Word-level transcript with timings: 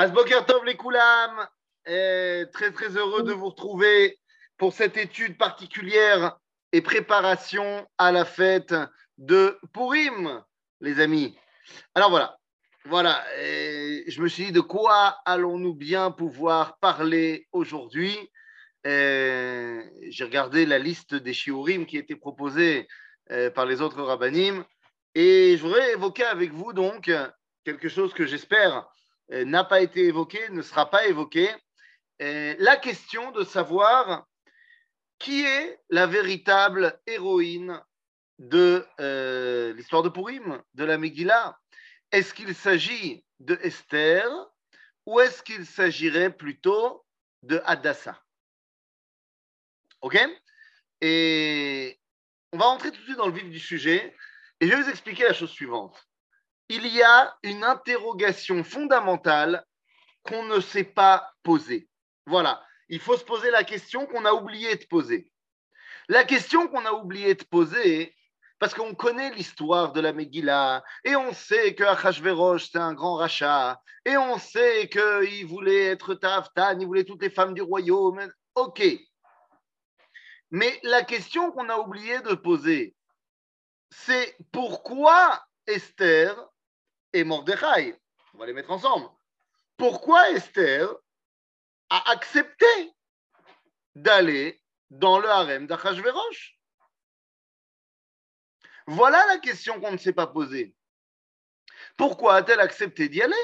Asboker 0.00 0.46
Tov 0.46 0.64
les 0.64 0.76
Koulam, 0.76 1.44
très 1.84 2.70
très 2.72 2.96
heureux 2.96 3.24
de 3.24 3.32
vous 3.32 3.48
retrouver 3.48 4.16
pour 4.56 4.72
cette 4.72 4.96
étude 4.96 5.36
particulière 5.36 6.38
et 6.70 6.82
préparation 6.82 7.84
à 7.98 8.12
la 8.12 8.24
fête 8.24 8.76
de 9.16 9.58
Purim, 9.72 10.40
les 10.80 11.00
amis. 11.00 11.36
Alors 11.96 12.10
voilà, 12.10 12.38
voilà, 12.84 13.24
je 13.36 14.22
me 14.22 14.28
suis 14.28 14.44
dit 14.44 14.52
de 14.52 14.60
quoi 14.60 15.18
allons-nous 15.24 15.74
bien 15.74 16.12
pouvoir 16.12 16.78
parler 16.78 17.48
aujourd'hui? 17.50 18.16
J'ai 18.84 20.24
regardé 20.24 20.64
la 20.64 20.78
liste 20.78 21.16
des 21.16 21.32
shiurim 21.32 21.86
qui 21.86 21.98
étaient 21.98 22.14
proposés 22.14 22.86
par 23.56 23.66
les 23.66 23.80
autres 23.80 24.00
rabbinim 24.00 24.64
et 25.16 25.56
je 25.56 25.62
voudrais 25.64 25.90
évoquer 25.90 26.22
avec 26.22 26.52
vous 26.52 26.72
donc 26.72 27.10
quelque 27.64 27.88
chose 27.88 28.14
que 28.14 28.26
j'espère 28.26 28.88
n'a 29.30 29.64
pas 29.64 29.80
été 29.80 30.04
évoqué, 30.04 30.48
ne 30.50 30.62
sera 30.62 30.90
pas 30.90 31.06
évoqué, 31.06 31.50
euh, 32.20 32.56
la 32.58 32.76
question 32.76 33.30
de 33.30 33.44
savoir 33.44 34.26
qui 35.18 35.44
est 35.44 35.80
la 35.88 36.06
véritable 36.06 37.00
héroïne 37.06 37.80
de 38.38 38.86
euh, 39.00 39.72
l'histoire 39.74 40.02
de 40.02 40.08
Purim, 40.08 40.62
de 40.74 40.84
la 40.84 40.98
Megillah. 40.98 41.58
Est-ce 42.10 42.34
qu'il 42.34 42.54
s'agit 42.54 43.24
de 43.40 43.58
Esther 43.62 44.28
ou 45.06 45.20
est-ce 45.20 45.42
qu'il 45.42 45.66
s'agirait 45.66 46.32
plutôt 46.32 47.04
de 47.42 47.60
Hadassah? 47.64 48.20
Ok? 50.00 50.18
Et 51.00 52.00
on 52.52 52.58
va 52.58 52.66
entrer 52.66 52.90
tout 52.90 52.98
de 52.98 53.04
suite 53.04 53.16
dans 53.16 53.28
le 53.28 53.32
vif 53.32 53.48
du 53.48 53.60
sujet. 53.60 54.16
Et 54.60 54.66
je 54.66 54.74
vais 54.74 54.82
vous 54.82 54.90
expliquer 54.90 55.24
la 55.24 55.34
chose 55.34 55.50
suivante 55.50 56.07
il 56.68 56.86
y 56.86 57.02
a 57.02 57.36
une 57.42 57.64
interrogation 57.64 58.62
fondamentale 58.62 59.64
qu'on 60.22 60.44
ne 60.44 60.60
sait 60.60 60.84
pas 60.84 61.32
poser. 61.42 61.88
Voilà, 62.26 62.62
il 62.88 63.00
faut 63.00 63.16
se 63.16 63.24
poser 63.24 63.50
la 63.50 63.64
question 63.64 64.06
qu'on 64.06 64.24
a 64.24 64.32
oublié 64.32 64.76
de 64.76 64.84
poser. 64.84 65.30
La 66.08 66.24
question 66.24 66.68
qu'on 66.68 66.84
a 66.84 66.92
oublié 66.92 67.34
de 67.34 67.44
poser, 67.44 68.14
parce 68.58 68.74
qu'on 68.74 68.94
connaît 68.94 69.30
l'histoire 69.30 69.92
de 69.92 70.00
la 70.00 70.12
Megillah, 70.12 70.82
et 71.04 71.16
on 71.16 71.32
sait 71.32 71.74
que 71.74 71.84
Achashverosh, 71.84 72.70
c'est 72.70 72.78
un 72.78 72.94
grand 72.94 73.14
rachat, 73.14 73.80
et 74.04 74.16
on 74.16 74.38
sait 74.38 74.88
qu'il 74.88 75.46
voulait 75.46 75.86
être 75.86 76.14
Taftan, 76.14 76.78
il 76.78 76.86
voulait 76.86 77.04
toutes 77.04 77.22
les 77.22 77.30
femmes 77.30 77.54
du 77.54 77.62
royaume. 77.62 78.32
Ok. 78.54 78.82
Mais 80.50 80.80
la 80.82 81.02
question 81.02 81.52
qu'on 81.52 81.68
a 81.68 81.78
oublié 81.78 82.20
de 82.20 82.34
poser, 82.34 82.94
c'est 83.90 84.36
pourquoi 84.50 85.42
Esther 85.66 86.34
et. 87.24 87.94
On 88.34 88.38
va 88.38 88.46
les 88.46 88.52
mettre 88.52 88.70
ensemble. 88.70 89.08
Pourquoi 89.76 90.30
Esther 90.30 90.88
a 91.90 92.10
accepté 92.10 92.66
d'aller 93.94 94.62
dans 94.90 95.18
le 95.18 95.28
harem 95.28 95.66
d'Achashverosh? 95.66 96.58
Voilà 98.86 99.24
la 99.26 99.38
question 99.38 99.80
qu'on 99.80 99.92
ne 99.92 99.98
s'est 99.98 100.12
pas 100.12 100.26
posée. 100.26 100.74
Pourquoi 101.96 102.36
a-t-elle 102.36 102.60
accepté 102.60 103.08
d'y 103.08 103.22
aller? 103.22 103.34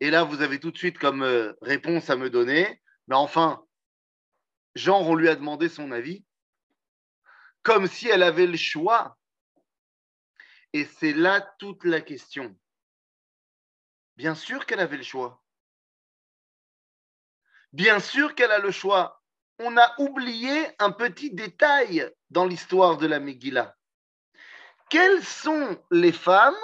Et 0.00 0.10
là, 0.10 0.24
vous 0.24 0.42
avez 0.42 0.60
tout 0.60 0.70
de 0.70 0.78
suite 0.78 0.98
comme 0.98 1.22
euh, 1.22 1.52
réponse 1.60 2.08
à 2.08 2.16
me 2.16 2.30
donner, 2.30 2.80
mais 3.08 3.16
enfin, 3.16 3.64
Jean, 4.74 5.00
on 5.00 5.14
lui 5.14 5.28
a 5.28 5.34
demandé 5.34 5.68
son 5.68 5.90
avis, 5.90 6.24
comme 7.62 7.86
si 7.86 8.08
elle 8.08 8.22
avait 8.22 8.46
le 8.46 8.56
choix 8.56 9.17
et 10.72 10.84
c'est 10.84 11.12
là 11.12 11.40
toute 11.58 11.84
la 11.84 12.00
question. 12.00 12.54
Bien 14.16 14.34
sûr 14.34 14.66
qu'elle 14.66 14.80
avait 14.80 14.96
le 14.96 15.02
choix. 15.02 15.42
Bien 17.72 18.00
sûr 18.00 18.34
qu'elle 18.34 18.50
a 18.50 18.58
le 18.58 18.70
choix. 18.70 19.22
On 19.58 19.76
a 19.76 19.94
oublié 19.98 20.66
un 20.78 20.90
petit 20.92 21.32
détail 21.32 22.10
dans 22.30 22.44
l'histoire 22.44 22.96
de 22.96 23.06
la 23.06 23.20
Megillah. 23.20 23.76
Quelles 24.88 25.22
sont 25.22 25.82
les 25.90 26.12
femmes 26.12 26.54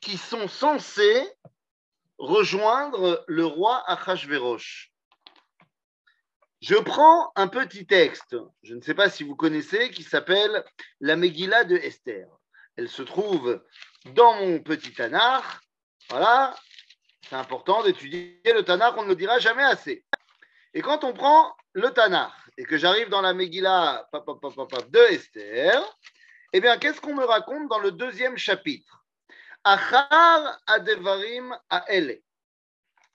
qui 0.00 0.18
sont 0.18 0.48
censées 0.48 1.26
rejoindre 2.18 3.24
le 3.28 3.46
roi 3.46 3.82
Achashverosh? 3.90 4.92
Je 6.60 6.76
prends 6.76 7.32
un 7.36 7.48
petit 7.48 7.86
texte, 7.86 8.36
je 8.62 8.74
ne 8.74 8.80
sais 8.80 8.94
pas 8.94 9.10
si 9.10 9.22
vous 9.22 9.36
connaissez, 9.36 9.90
qui 9.90 10.02
s'appelle 10.02 10.64
la 11.00 11.16
Megillah 11.16 11.64
de 11.64 11.76
Esther 11.76 12.26
elle 12.77 12.89
se 12.89 13.01
trouve 13.01 13.63
dans 14.05 14.33
mon 14.33 14.59
petit 14.59 14.93
Tanar. 14.93 15.61
Voilà, 16.09 16.55
c'est 17.27 17.35
important 17.35 17.83
d'étudier 17.83 18.41
le 18.45 18.63
Tanar, 18.63 18.97
on 18.97 19.03
ne 19.03 19.09
le 19.09 19.15
dira 19.15 19.39
jamais 19.39 19.63
assez. 19.63 20.05
Et 20.73 20.81
quand 20.81 21.03
on 21.03 21.13
prend 21.13 21.55
le 21.73 21.91
Tanar 21.91 22.35
et 22.57 22.63
que 22.65 22.77
j'arrive 22.77 23.09
dans 23.09 23.21
la 23.21 23.33
Megillah 23.33 24.07
de 24.13 25.13
Esther, 25.13 25.81
eh 26.53 26.59
bien, 26.59 26.77
qu'est-ce 26.77 26.99
qu'on 26.99 27.15
me 27.15 27.25
raconte 27.25 27.69
dans 27.69 27.79
le 27.79 27.91
deuxième 27.91 28.37
chapitre 28.37 29.05
Achar 29.63 30.59
adevarim 30.65 31.55
aele. 31.69 32.21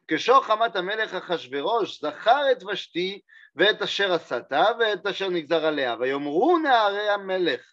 כשור 0.08 0.44
חמת 0.44 0.76
המלך 0.76 1.14
אחשורוש 1.14 2.00
זכר 2.00 2.52
את 2.52 2.62
ושתי 2.62 3.20
ואת 3.56 3.82
אשר 3.82 4.12
עשתה 4.12 4.64
ואת 4.78 5.06
אשר 5.06 5.28
נגזר 5.28 5.66
עליה 5.66 5.96
ויאמרו 6.00 6.58
נערי 6.58 7.08
המלך 7.08 7.72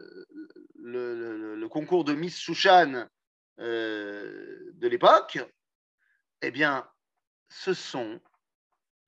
le, 0.91 1.67
concours 1.67 2.03
de 2.03 2.13
Miss 2.13 2.39
Shushan 2.39 3.07
euh, 3.59 4.71
de 4.73 4.87
l'époque, 4.87 5.39
eh 6.41 6.51
bien, 6.51 6.89
ce 7.49 7.73
sont 7.73 8.19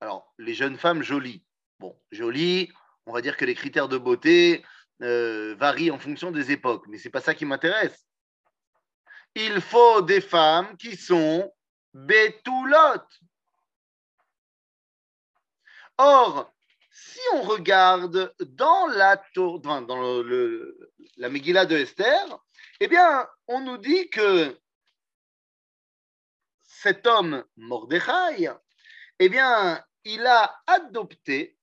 alors 0.00 0.34
les 0.38 0.54
jeunes 0.54 0.78
femmes 0.78 1.02
jolies. 1.02 1.44
Bon, 1.78 1.98
jolies, 2.12 2.70
on 3.06 3.12
va 3.12 3.20
dire 3.20 3.36
que 3.36 3.44
les 3.44 3.54
critères 3.54 3.88
de 3.88 3.98
beauté 3.98 4.64
euh, 5.02 5.54
varient 5.58 5.90
en 5.90 5.98
fonction 5.98 6.30
des 6.30 6.52
époques, 6.52 6.86
mais 6.88 6.98
c'est 6.98 7.10
pas 7.10 7.20
ça 7.20 7.34
qui 7.34 7.44
m'intéresse. 7.44 8.06
Il 9.34 9.60
faut 9.60 10.02
des 10.02 10.20
femmes 10.20 10.76
qui 10.76 10.96
sont 10.96 11.52
bétoulottes. 11.92 13.20
Or, 15.98 16.52
si 16.90 17.18
on 17.34 17.42
regarde 17.42 18.34
dans 18.40 18.86
la 18.86 19.16
tour, 19.16 19.60
dans 19.60 20.22
le, 20.22 20.93
la 21.16 21.28
Megillah 21.28 21.66
de 21.66 21.76
Esther, 21.76 22.38
eh 22.80 22.88
bien, 22.88 23.28
on 23.46 23.60
nous 23.60 23.78
dit 23.78 24.08
que 24.10 24.58
cet 26.62 27.06
homme 27.06 27.44
Mordechai, 27.56 28.50
eh 29.18 29.28
bien, 29.28 29.82
il 30.04 30.26
a 30.26 30.60
adopté 30.66 31.56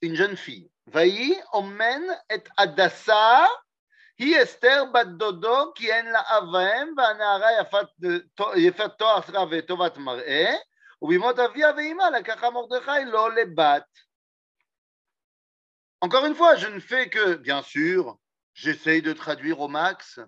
une 0.00 0.16
jeune 0.16 0.36
fille. 0.36 0.70
Vaï 0.86 1.40
omen 1.52 2.04
et 2.28 2.42
Adassa, 2.56 3.48
hi 4.18 4.34
Esther 4.34 4.90
bat 4.90 5.04
dodo 5.04 5.72
qui 5.72 5.90
en 5.92 6.10
la 6.10 6.20
avaem, 6.36 6.94
vanara 6.96 7.52
yafat 7.52 8.98
toasra 8.98 9.46
vetovat 9.46 9.96
mar'e, 9.98 10.58
ubimot 11.00 11.38
avia 11.38 11.72
veima 11.72 12.10
la 12.10 12.22
kacha 12.22 12.50
Mordechai 12.50 13.04
lo 13.04 13.30
bat. 13.54 13.86
Encore 16.00 16.26
une 16.26 16.34
fois, 16.34 16.56
je 16.56 16.66
ne 16.66 16.80
fais 16.80 17.08
que, 17.08 17.36
bien 17.36 17.62
sûr, 17.62 18.18
j'essaye 18.54 19.02
de 19.02 19.12
traduire 19.12 19.60
au 19.60 19.68
max. 19.68 20.20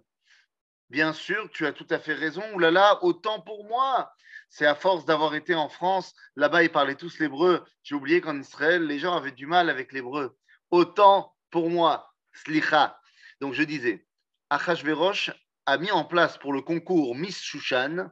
Bien 0.91 1.13
sûr, 1.13 1.51
tu 1.51 1.67
as 1.67 1.73
tout 1.73 1.87
à 1.91 1.99
fait 1.99 2.15
raison. 2.15 2.43
Ouh 2.55 2.59
là 2.59 2.99
autant 3.03 3.41
pour 3.41 3.65
moi. 3.65 4.13
C'est 4.49 4.67
à 4.67 4.75
force 4.75 5.05
d'avoir 5.05 5.35
été 5.35 5.55
en 5.55 5.69
France, 5.69 6.15
là-bas, 6.37 6.63
ils 6.63 6.71
parlaient 6.71 6.95
tous 6.95 7.19
l'hébreu. 7.19 7.65
J'ai 7.83 7.97
oublié 7.97 8.21
qu'en 8.21 8.39
Israël, 8.39 8.87
les 8.87 9.01
gens 9.01 9.17
avaient 9.17 9.33
du 9.33 9.47
mal 9.47 9.69
avec 9.69 9.93
l'hébreu. 9.93 10.39
Autant 10.71 11.35
pour 11.51 11.71
moi, 11.71 12.15
slicha. 12.33 13.01
Donc 13.41 13.55
je 13.55 13.65
disais, 13.65 14.07
Achashverosh 14.51 15.33
a 15.67 15.79
mis 15.79 15.91
en 15.91 16.05
place 16.05 16.39
pour 16.39 16.53
le 16.53 16.63
concours 16.63 17.17
Miss 17.17 17.41
Shushan 17.41 18.11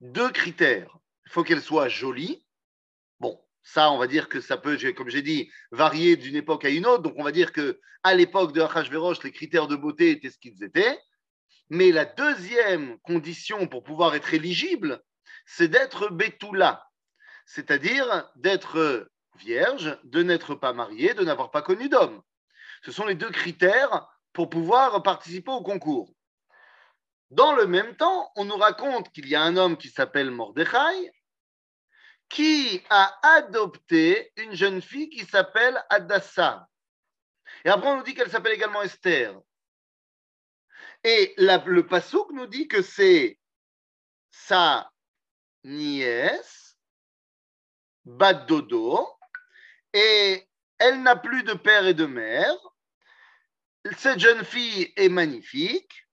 deux 0.00 0.30
critères. 0.30 0.96
Il 1.26 1.32
faut 1.32 1.42
qu'elle 1.42 1.62
soit 1.62 1.88
jolie. 1.88 2.45
Ça, 3.68 3.90
on 3.90 3.98
va 3.98 4.06
dire 4.06 4.28
que 4.28 4.40
ça 4.40 4.56
peut, 4.56 4.78
comme 4.96 5.08
j'ai 5.08 5.22
dit, 5.22 5.50
varier 5.72 6.14
d'une 6.14 6.36
époque 6.36 6.64
à 6.64 6.68
une 6.68 6.86
autre. 6.86 7.02
Donc, 7.02 7.14
on 7.16 7.24
va 7.24 7.32
dire 7.32 7.52
que 7.52 7.80
à 8.04 8.14
l'époque 8.14 8.52
de 8.52 8.60
Achashverosh, 8.60 9.24
les 9.24 9.32
critères 9.32 9.66
de 9.66 9.74
beauté 9.74 10.12
étaient 10.12 10.30
ce 10.30 10.38
qu'ils 10.38 10.62
étaient. 10.62 10.96
Mais 11.68 11.90
la 11.90 12.04
deuxième 12.04 12.96
condition 13.00 13.66
pour 13.66 13.82
pouvoir 13.82 14.14
être 14.14 14.32
éligible, 14.32 15.02
c'est 15.46 15.66
d'être 15.66 16.10
Betula, 16.10 16.86
c'est-à-dire 17.44 18.30
d'être 18.36 19.10
vierge, 19.36 19.98
de 20.04 20.22
n'être 20.22 20.54
pas 20.54 20.72
mariée, 20.72 21.14
de 21.14 21.24
n'avoir 21.24 21.50
pas 21.50 21.62
connu 21.62 21.88
d'homme. 21.88 22.22
Ce 22.84 22.92
sont 22.92 23.04
les 23.04 23.16
deux 23.16 23.30
critères 23.30 24.06
pour 24.32 24.48
pouvoir 24.48 25.02
participer 25.02 25.50
au 25.50 25.62
concours. 25.62 26.14
Dans 27.32 27.52
le 27.52 27.66
même 27.66 27.96
temps, 27.96 28.30
on 28.36 28.44
nous 28.44 28.56
raconte 28.56 29.10
qu'il 29.10 29.28
y 29.28 29.34
a 29.34 29.42
un 29.42 29.56
homme 29.56 29.76
qui 29.76 29.88
s'appelle 29.88 30.30
Mordechai, 30.30 31.10
qui 32.28 32.82
a 32.90 33.18
adopté 33.36 34.32
une 34.36 34.54
jeune 34.54 34.82
fille 34.82 35.08
qui 35.08 35.24
s'appelle 35.24 35.82
Adassa. 35.90 36.68
Et 37.64 37.68
après, 37.68 37.88
on 37.88 37.96
nous 37.96 38.02
dit 38.02 38.14
qu'elle 38.14 38.30
s'appelle 38.30 38.52
également 38.52 38.82
Esther. 38.82 39.40
Et 41.04 41.34
le 41.36 41.80
Passouk 41.82 42.30
nous 42.32 42.46
dit 42.46 42.68
que 42.68 42.82
c'est 42.82 43.38
sa 44.30 44.90
nièce, 45.64 46.76
Badodo, 48.04 49.08
et 49.92 50.48
elle 50.78 51.02
n'a 51.02 51.16
plus 51.16 51.42
de 51.42 51.54
père 51.54 51.86
et 51.86 51.94
de 51.94 52.06
mère. 52.06 52.56
Cette 53.96 54.18
jeune 54.18 54.44
fille 54.44 54.92
est 54.96 55.08
magnifique. 55.08 56.06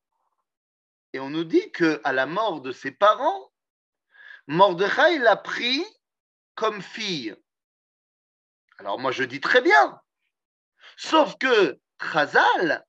Et 1.12 1.20
on 1.20 1.30
nous 1.30 1.44
dit 1.44 1.72
qu'à 1.72 2.12
la 2.12 2.26
mort 2.26 2.62
de 2.62 2.72
ses 2.72 2.92
parents, 2.92 3.52
Mordechai 4.48 5.20
l'a 5.20 5.36
pris 5.36 5.86
comme 6.56 6.82
fille. 6.82 7.36
Alors 8.80 9.00
moi 9.00 9.12
je 9.12 9.24
dis 9.24 9.42
très 9.42 9.62
bien. 9.62 10.00
Sauf 10.98 11.38
que 11.38 11.80
Chazal, 12.02 12.86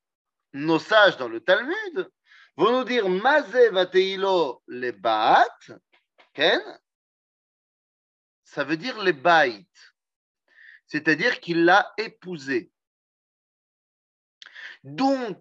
nos 0.52 0.78
sages 0.78 1.16
dans 1.16 1.28
le 1.28 1.40
Talmud, 1.40 2.10
vont 2.56 2.72
nous 2.72 2.84
dire 2.84 3.08
Mazé 3.08 3.70
vateilo 3.70 4.62
le 4.66 4.90
bat, 4.92 5.46
ça 8.44 8.64
veut 8.64 8.76
dire 8.76 9.02
les 9.02 9.12
bait, 9.12 9.66
c'est-à-dire 10.86 11.40
qu'il 11.40 11.64
l'a 11.64 11.92
épousée. 11.98 12.70
Donc, 14.82 15.38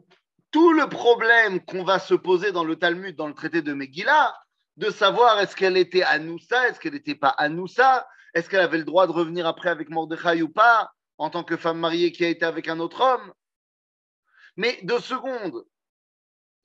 tout 0.51 0.71
le 0.71 0.87
problème 0.87 1.63
qu'on 1.65 1.83
va 1.83 1.99
se 1.99 2.13
poser 2.13 2.51
dans 2.51 2.63
le 2.63 2.77
Talmud, 2.77 3.15
dans 3.15 3.27
le 3.27 3.33
traité 3.33 3.61
de 3.61 3.73
Megillah, 3.73 4.33
de 4.77 4.89
savoir 4.89 5.39
est-ce 5.39 5.55
qu'elle 5.55 5.77
était 5.77 6.03
Anoussa, 6.03 6.69
est-ce 6.69 6.79
qu'elle 6.79 6.93
n'était 6.93 7.15
pas 7.15 7.29
Anoussa, 7.29 8.07
est-ce 8.33 8.49
qu'elle 8.49 8.61
avait 8.61 8.77
le 8.77 8.83
droit 8.83 9.07
de 9.07 9.11
revenir 9.11 9.47
après 9.47 9.69
avec 9.69 9.89
Mordechai 9.89 10.41
ou 10.41 10.49
pas, 10.49 10.91
en 11.17 11.29
tant 11.29 11.43
que 11.43 11.57
femme 11.57 11.79
mariée 11.79 12.11
qui 12.11 12.25
a 12.25 12.29
été 12.29 12.45
avec 12.45 12.67
un 12.67 12.79
autre 12.79 13.01
homme? 13.01 13.33
Mais 14.57 14.79
deux 14.83 14.99
secondes, 14.99 15.65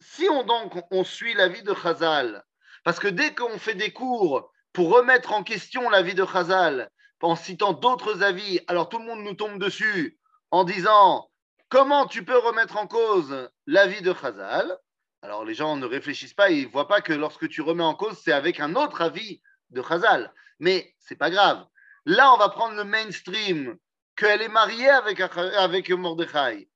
si 0.00 0.28
on 0.28 0.44
donc 0.44 0.74
on 0.90 1.04
suit 1.04 1.34
la 1.34 1.48
vie 1.48 1.62
de 1.62 1.74
Chazal, 1.74 2.44
parce 2.84 2.98
que 2.98 3.08
dès 3.08 3.34
qu'on 3.34 3.58
fait 3.58 3.74
des 3.74 3.92
cours 3.92 4.50
pour 4.72 4.94
remettre 4.94 5.32
en 5.32 5.42
question 5.42 5.90
la 5.90 6.02
vie 6.02 6.14
de 6.14 6.24
Chazal, 6.24 6.90
en 7.20 7.36
citant 7.36 7.72
d'autres 7.72 8.22
avis, 8.22 8.60
alors 8.68 8.88
tout 8.88 8.98
le 8.98 9.04
monde 9.04 9.20
nous 9.20 9.34
tombe 9.34 9.58
dessus 9.58 10.18
en 10.50 10.64
disant 10.64 11.30
comment 11.68 12.06
tu 12.06 12.24
peux 12.24 12.38
remettre 12.38 12.76
en 12.76 12.86
cause 12.86 13.50
l'avis 13.66 14.02
de 14.02 14.14
Chazal? 14.14 14.78
Alors 15.22 15.44
les 15.44 15.54
gens 15.54 15.76
ne 15.76 15.86
réfléchissent 15.86 16.34
pas, 16.34 16.50
ils 16.50 16.66
ne 16.66 16.72
voient 16.72 16.88
pas 16.88 17.00
que 17.00 17.12
lorsque 17.12 17.48
tu 17.48 17.60
remets 17.60 17.82
en 17.82 17.94
cause, 17.94 18.18
c'est 18.22 18.32
avec 18.32 18.60
un 18.60 18.76
autre 18.76 19.02
avis 19.02 19.42
de 19.70 19.82
Chazal. 19.82 20.32
Mais 20.58 20.94
c'est 20.98 21.16
pas 21.16 21.30
grave. 21.30 21.66
Là, 22.04 22.32
on 22.34 22.38
va 22.38 22.48
prendre 22.48 22.76
le 22.76 22.84
mainstream, 22.84 23.76
qu'elle 24.16 24.42
est 24.42 24.48
mariée 24.48 24.88
avec, 24.88 25.90
Mordechai. 25.90 26.68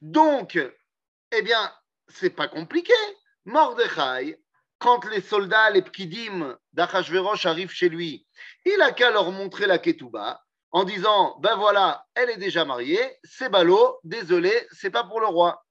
Donc, 0.00 0.58
eh 1.32 1.42
bien, 1.42 1.72
c'est 2.08 2.30
pas 2.30 2.48
compliqué. 2.48 2.94
Mordechai, 3.44 4.40
quand 4.78 5.04
les 5.06 5.20
soldats, 5.20 5.70
les 5.70 5.82
pkidim 5.82 6.56
d'Achashverosh 6.72 7.46
arrivent 7.46 7.72
chez 7.72 7.88
lui, 7.88 8.26
il 8.64 8.80
a 8.80 8.92
qu'à 8.92 9.10
leur 9.10 9.30
montrer 9.30 9.66
la 9.66 9.78
ketouba 9.78 10.42
en 10.72 10.84
disant 10.84 11.38
Ben 11.40 11.56
voilà, 11.56 12.06
elle 12.14 12.30
est 12.30 12.38
déjà 12.38 12.64
mariée, 12.64 13.18
c'est 13.24 13.50
ballot, 13.50 13.98
désolé, 14.04 14.52
c'est 14.72 14.90
pas 14.90 15.04
pour 15.04 15.20
le 15.20 15.26
roi. 15.26 15.64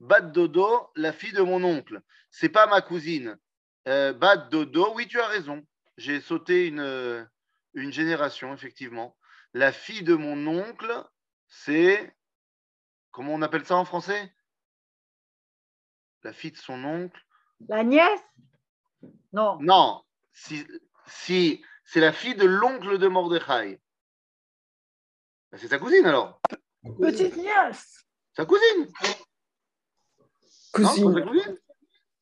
Bad 0.00 0.32
Dodo, 0.32 0.90
la 0.96 1.12
fille 1.12 1.32
de 1.32 1.42
mon 1.42 1.62
oncle. 1.64 2.00
C'est 2.30 2.48
pas 2.48 2.66
ma 2.66 2.80
cousine. 2.80 3.36
Euh, 3.88 4.12
Bad 4.12 4.48
Dodo, 4.48 4.92
oui, 4.94 5.08
tu 5.08 5.20
as 5.20 5.26
raison. 5.26 5.62
J'ai 5.98 6.20
sauté 6.20 6.68
une, 6.68 7.28
une 7.74 7.92
génération, 7.92 8.54
effectivement. 8.54 9.16
La 9.52 9.72
fille 9.72 10.04
de 10.04 10.14
mon 10.14 10.46
oncle, 10.46 11.04
c'est. 11.48 12.16
Comment 13.10 13.34
on 13.34 13.42
appelle 13.42 13.66
ça 13.66 13.76
en 13.76 13.84
français? 13.84 14.32
La 16.22 16.32
fille 16.32 16.52
de 16.52 16.56
son 16.56 16.84
oncle. 16.84 17.20
La 17.68 17.82
nièce? 17.82 18.20
Non. 19.32 19.58
Non. 19.60 20.04
Si, 20.32 20.64
si 21.08 21.64
c'est 21.84 22.00
la 22.00 22.12
fille 22.12 22.36
de 22.36 22.46
l'oncle 22.46 22.98
de 22.98 23.08
Mordechai. 23.08 23.80
Ben, 25.50 25.58
c'est 25.58 25.66
sa 25.66 25.80
cousine 25.80 26.06
alors. 26.06 26.40
Petite 27.00 27.36
nièce. 27.36 28.06
Sa 28.36 28.44
cousine. 28.44 28.88
Cousine. 30.72 31.12
cousine. 31.12 31.58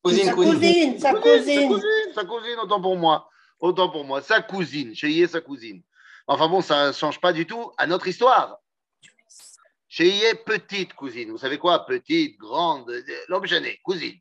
Sa 0.03 0.33
cousine, 0.33 0.99
sa 0.99 1.13
cousine. 1.13 2.13
Sa 2.15 2.25
cousine, 2.25 2.57
autant 2.59 2.81
pour 2.81 2.97
moi. 2.97 3.29
Autant 3.59 3.89
pour 3.89 4.05
moi. 4.05 4.21
Sa 4.21 4.41
cousine. 4.41 4.95
Chez 4.95 5.27
sa 5.27 5.41
cousine. 5.41 5.81
Enfin 6.27 6.47
bon, 6.47 6.61
ça 6.61 6.87
ne 6.87 6.91
change 6.91 7.19
pas 7.19 7.33
du 7.33 7.45
tout 7.47 7.71
à 7.77 7.87
notre 7.87 8.07
histoire. 8.07 8.57
Chez 9.87 10.35
petite 10.45 10.93
cousine. 10.93 11.31
Vous 11.31 11.37
savez 11.37 11.57
quoi? 11.57 11.85
Petite, 11.85 12.37
grande, 12.37 12.91
l'objet 13.29 13.79
cousine. 13.83 14.19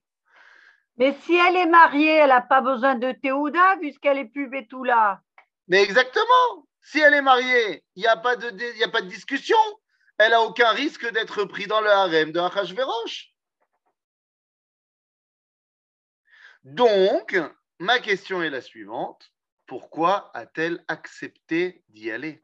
Mais 0.97 1.17
si 1.23 1.35
elle 1.35 1.57
est 1.57 1.67
mariée, 1.67 2.15
elle 2.15 2.29
n'a 2.31 2.41
pas 2.41 2.61
besoin 2.61 2.95
de 2.95 3.13
Théouda 3.13 3.77
puisqu'elle 3.81 4.19
est 4.19 4.27
plus 4.27 4.49
là. 4.85 5.21
Mais 5.69 5.83
exactement. 5.83 6.67
Si 6.81 7.01
elle 7.01 7.15
est 7.15 7.23
mariée, 7.23 7.85
il 7.97 8.03
n'y 8.03 8.07
a, 8.07 8.17
pas 8.17 8.37
de, 8.37 8.47
a 8.85 8.89
pas 8.89 9.03
de 9.03 9.09
discussion. 9.09 9.59
Elle 10.19 10.31
n'a 10.31 10.41
aucun 10.41 10.71
risque 10.71 11.11
d'être 11.13 11.45
pris 11.45 11.67
dans 11.67 11.81
le 11.81 11.91
harem 11.91 12.33
de 12.33 12.41
Achashverosh. 12.41 13.35
Donc, 16.63 17.37
ma 17.79 17.99
question 18.01 18.43
est 18.43 18.51
la 18.51 18.61
suivante. 18.61 19.33
Pourquoi 19.67 20.31
a-t-elle 20.37 20.85
accepté 20.89 21.83
d'y 21.89 22.11
aller? 22.11 22.43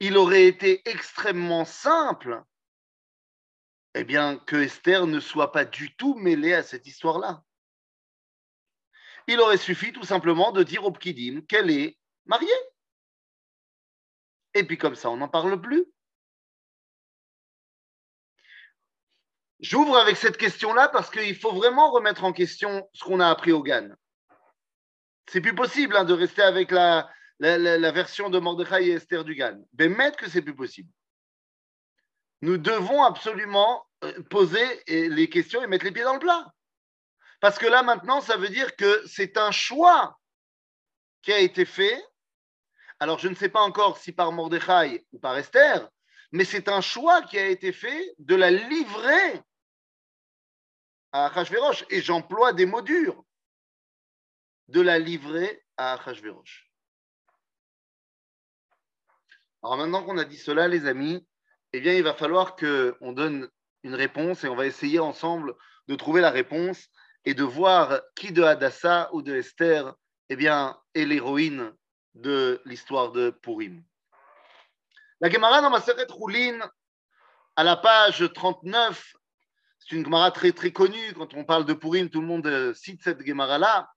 Il 0.00 0.16
aurait 0.16 0.46
été 0.46 0.88
extrêmement 0.88 1.64
simple 1.64 2.44
eh 3.98 4.04
bien, 4.04 4.36
que 4.36 4.56
Esther 4.56 5.06
ne 5.06 5.20
soit 5.20 5.52
pas 5.52 5.64
du 5.64 5.96
tout 5.96 6.14
mêlée 6.16 6.52
à 6.52 6.62
cette 6.62 6.86
histoire-là. 6.86 7.42
Il 9.26 9.40
aurait 9.40 9.56
suffi 9.56 9.90
tout 9.90 10.04
simplement 10.04 10.52
de 10.52 10.62
dire 10.62 10.84
au 10.84 10.92
Pkidim 10.92 11.40
qu'elle 11.48 11.70
est 11.70 11.98
mariée. 12.26 12.48
Et 14.52 14.64
puis 14.64 14.76
comme 14.76 14.96
ça, 14.96 15.08
on 15.08 15.16
n'en 15.16 15.30
parle 15.30 15.58
plus. 15.58 15.86
J'ouvre 19.60 19.96
avec 19.96 20.16
cette 20.16 20.36
question-là 20.36 20.88
parce 20.88 21.10
qu'il 21.10 21.36
faut 21.36 21.52
vraiment 21.52 21.90
remettre 21.90 22.24
en 22.24 22.32
question 22.32 22.88
ce 22.92 23.04
qu'on 23.04 23.20
a 23.20 23.28
appris 23.28 23.52
au 23.52 23.62
GAN. 23.62 23.88
C'est 25.28 25.40
plus 25.40 25.54
possible 25.54 25.96
hein, 25.96 26.04
de 26.04 26.12
rester 26.12 26.42
avec 26.42 26.70
la, 26.70 27.10
version 27.40 28.28
de 28.28 28.38
Mordechai 28.38 28.86
et 28.86 28.92
Esther 28.92 29.24
du 29.24 29.34
GAN. 29.34 29.58
Mais 29.78 30.12
que 30.12 30.28
c'est 30.28 30.42
plus 30.42 30.54
possible. 30.54 30.90
Nous 32.42 32.58
devons 32.58 33.02
absolument 33.02 33.86
euh, 34.04 34.22
poser 34.24 34.82
les 34.86 35.28
questions 35.30 35.62
et 35.62 35.66
mettre 35.66 35.86
les 35.86 35.92
pieds 35.92 36.04
dans 36.04 36.14
le 36.14 36.20
plat. 36.20 36.46
Parce 37.40 37.58
que 37.58 37.66
là, 37.66 37.82
maintenant, 37.82 38.20
ça 38.20 38.36
veut 38.36 38.48
dire 38.48 38.76
que 38.76 39.02
c'est 39.06 39.38
un 39.38 39.50
choix 39.50 40.18
qui 41.22 41.32
a 41.32 41.38
été 41.38 41.64
fait. 41.64 42.02
Alors, 43.00 43.18
je 43.18 43.28
ne 43.28 43.34
sais 43.34 43.48
pas 43.48 43.60
encore 43.60 43.98
si 43.98 44.12
par 44.12 44.32
Mordechai 44.32 45.06
ou 45.12 45.18
par 45.18 45.36
Esther, 45.36 45.88
mais 46.32 46.44
c'est 46.44 46.68
un 46.68 46.80
choix 46.80 47.22
qui 47.22 47.38
a 47.38 47.46
été 47.46 47.72
fait 47.72 48.14
de 48.18 48.34
la 48.34 48.50
livrer 48.50 49.42
à 51.12 51.26
Achashverosh. 51.26 51.84
Et 51.90 52.02
j'emploie 52.02 52.52
des 52.52 52.66
mots 52.66 52.82
durs. 52.82 53.24
De 54.68 54.80
la 54.80 54.98
livrer 54.98 55.64
à 55.76 55.94
Achashverosh. 55.94 56.70
Alors 59.62 59.76
maintenant 59.78 60.04
qu'on 60.04 60.18
a 60.18 60.24
dit 60.24 60.36
cela, 60.36 60.68
les 60.68 60.86
amis, 60.86 61.26
eh 61.72 61.80
bien, 61.80 61.94
il 61.94 62.02
va 62.02 62.14
falloir 62.14 62.56
qu'on 62.56 63.12
donne 63.12 63.48
une 63.82 63.94
réponse 63.94 64.44
et 64.44 64.48
on 64.48 64.56
va 64.56 64.66
essayer 64.66 64.98
ensemble 64.98 65.54
de 65.88 65.94
trouver 65.94 66.20
la 66.20 66.30
réponse 66.30 66.88
et 67.24 67.34
de 67.34 67.44
voir 67.44 68.00
qui 68.14 68.32
de 68.32 68.42
Hadassah 68.42 69.10
ou 69.12 69.22
de 69.22 69.34
Esther 69.34 69.94
eh 70.28 70.36
bien, 70.36 70.80
est 70.94 71.04
l'héroïne 71.04 71.72
de 72.14 72.60
l'histoire 72.64 73.12
de 73.12 73.30
Purim. 73.30 73.82
La 75.22 75.30
Gemara 75.30 75.62
dans 75.62 75.70
Maseret 75.70 76.06
Roulin, 76.10 76.60
à 77.56 77.64
la 77.64 77.76
page 77.76 78.22
39, 78.34 79.14
c'est 79.78 79.96
une 79.96 80.04
Gemara 80.04 80.30
très 80.30 80.52
très 80.52 80.72
connue. 80.72 81.14
Quand 81.14 81.32
on 81.32 81.42
parle 81.42 81.64
de 81.64 81.72
Purim, 81.72 82.10
tout 82.10 82.20
le 82.20 82.26
monde 82.26 82.46
euh, 82.46 82.74
cite 82.74 83.02
cette 83.02 83.24
Gemara-là. 83.24 83.90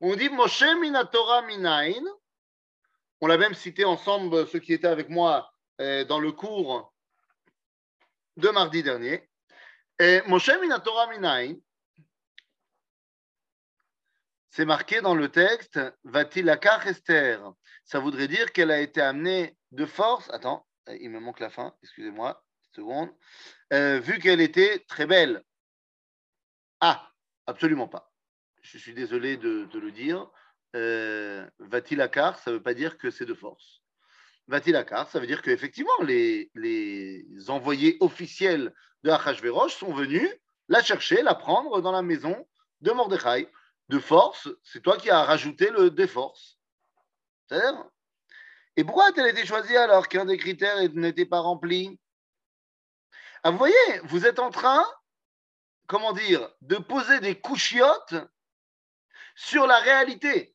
On 0.00 0.14
dit 0.14 0.28
Moshe 0.28 0.62
Minatora 0.80 1.42
Minain. 1.42 2.00
On 3.20 3.26
l'a 3.26 3.36
même 3.36 3.54
cité 3.54 3.84
ensemble, 3.84 4.46
ceux 4.46 4.60
qui 4.60 4.72
étaient 4.72 4.86
avec 4.86 5.08
moi 5.08 5.52
euh, 5.80 6.04
dans 6.04 6.20
le 6.20 6.30
cours 6.30 6.94
de 8.36 8.48
mardi 8.50 8.84
dernier. 8.84 9.28
Et 9.98 10.22
Moshe 10.28 10.52
Minatora 10.60 11.08
Minain, 11.08 11.56
c'est 14.50 14.64
marqué 14.64 15.00
dans 15.00 15.16
le 15.16 15.32
texte 15.32 15.80
Vatilakar 16.04 16.86
Esther? 16.86 17.42
Ça 17.84 17.98
voudrait 17.98 18.28
dire 18.28 18.52
qu'elle 18.52 18.70
a 18.70 18.78
été 18.78 19.00
amenée 19.00 19.56
de 19.72 19.86
force. 19.86 20.30
Attends, 20.30 20.66
il 21.00 21.10
me 21.10 21.20
manque 21.20 21.40
la 21.40 21.50
fin, 21.50 21.74
excusez-moi, 21.82 22.44
seconde. 22.74 23.10
Euh, 23.72 23.98
vu 24.00 24.18
qu'elle 24.18 24.40
était 24.40 24.80
très 24.88 25.06
belle. 25.06 25.42
Ah, 26.80 27.10
absolument 27.46 27.88
pas. 27.88 28.12
Je 28.62 28.78
suis 28.78 28.94
désolé 28.94 29.36
de, 29.36 29.68
le 29.72 29.92
dire. 29.92 30.30
Euh, 30.76 31.48
Vatilakar, 31.58 32.38
ça 32.38 32.50
ne 32.50 32.56
veut 32.56 32.62
pas 32.62 32.74
dire 32.74 32.98
que 32.98 33.10
c'est 33.10 33.26
de 33.26 33.34
force. 33.34 33.82
Vatilakar, 34.46 35.08
ça 35.08 35.20
veut 35.20 35.26
dire 35.26 35.42
qu'effectivement, 35.42 36.02
les, 36.02 36.50
les 36.54 37.50
envoyés 37.50 37.96
officiels 38.00 38.74
de 39.02 39.10
Achashverosh 39.10 39.76
sont 39.76 39.92
venus 39.92 40.28
la 40.68 40.82
chercher, 40.82 41.22
la 41.22 41.34
prendre 41.34 41.80
dans 41.80 41.92
la 41.92 42.02
maison 42.02 42.46
de 42.80 42.92
Mordechai 42.92 43.50
de 43.88 43.98
force, 43.98 44.48
c'est 44.62 44.80
toi 44.80 44.96
qui 44.96 45.10
as 45.10 45.24
rajouté 45.24 45.68
le 45.70 45.90
de 45.90 46.06
force. 46.06 46.58
C'est-à-dire 47.46 47.84
Et 48.76 48.84
pourquoi 48.84 49.08
a-t-elle 49.08 49.28
été 49.28 49.44
choisie 49.46 49.76
alors 49.76 50.08
qu'un 50.08 50.24
des 50.24 50.36
critères 50.36 50.76
n'était 50.94 51.26
pas 51.26 51.40
rempli? 51.40 51.98
Ah, 53.42 53.50
Vous 53.50 53.58
voyez, 53.58 53.74
vous 54.04 54.26
êtes 54.26 54.38
en 54.38 54.50
train, 54.50 54.84
comment 55.86 56.12
dire, 56.12 56.48
de 56.60 56.76
poser 56.76 57.20
des 57.20 57.40
couchiottes 57.40 58.14
sur 59.34 59.66
la 59.66 59.78
réalité. 59.80 60.54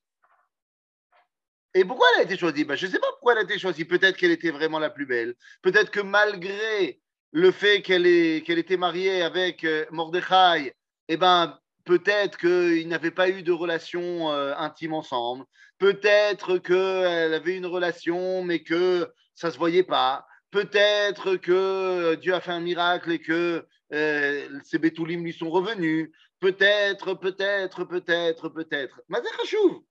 Et 1.74 1.84
pourquoi 1.84 2.08
elle 2.14 2.22
a 2.22 2.24
été 2.24 2.38
choisie? 2.38 2.64
Ben, 2.64 2.76
Je 2.76 2.86
ne 2.86 2.92
sais 2.92 3.00
pas 3.00 3.12
pourquoi 3.12 3.34
elle 3.34 3.40
a 3.40 3.44
été 3.44 3.60
choisie. 3.60 3.84
Peut-être 3.84 4.16
qu'elle 4.16 4.32
était 4.32 4.52
vraiment 4.52 4.80
la 4.80 4.90
plus 4.90 5.06
belle. 5.06 5.36
Peut-être 5.62 5.92
que 5.92 6.00
malgré 6.00 7.02
le 7.32 7.52
fait 7.52 7.82
qu'elle 7.82 8.06
était 8.06 8.78
mariée 8.78 9.22
avec 9.22 9.66
euh, 9.66 9.86
Mordechai, 9.92 10.74
eh 11.10 11.18
ben, 11.18 11.60
Peut-être 11.86 12.40
qu'ils 12.40 12.88
n'avaient 12.88 13.12
pas 13.12 13.30
eu 13.30 13.44
de 13.44 13.52
relation 13.52 14.32
euh, 14.32 14.56
intime 14.58 14.94
ensemble. 14.94 15.46
Peut-être 15.78 16.58
qu'elle 16.58 17.34
avait 17.34 17.56
une 17.56 17.68
relation, 17.68 18.44
mais 18.44 18.64
que 18.64 19.12
ça 19.36 19.48
ne 19.48 19.54
se 19.54 19.58
voyait 19.58 19.84
pas. 19.84 20.26
Peut-être 20.50 21.36
que 21.36 21.52
euh, 21.52 22.16
Dieu 22.16 22.34
a 22.34 22.42
fait 22.42 22.52
un 22.52 22.60
miracle 22.60 23.12
et 23.12 23.22
que 23.22 23.68
euh, 23.94 24.60
ces 24.64 24.80
bétoulim 24.80 25.24
lui 25.24 25.34
sont 25.34 25.52
revenus. 25.52 26.12
Peut-être, 26.40 27.14
peut-être, 27.14 27.84
peut-être, 27.84 28.50
peut-être. 28.50 29.02
Mazechachouv. 29.08 29.84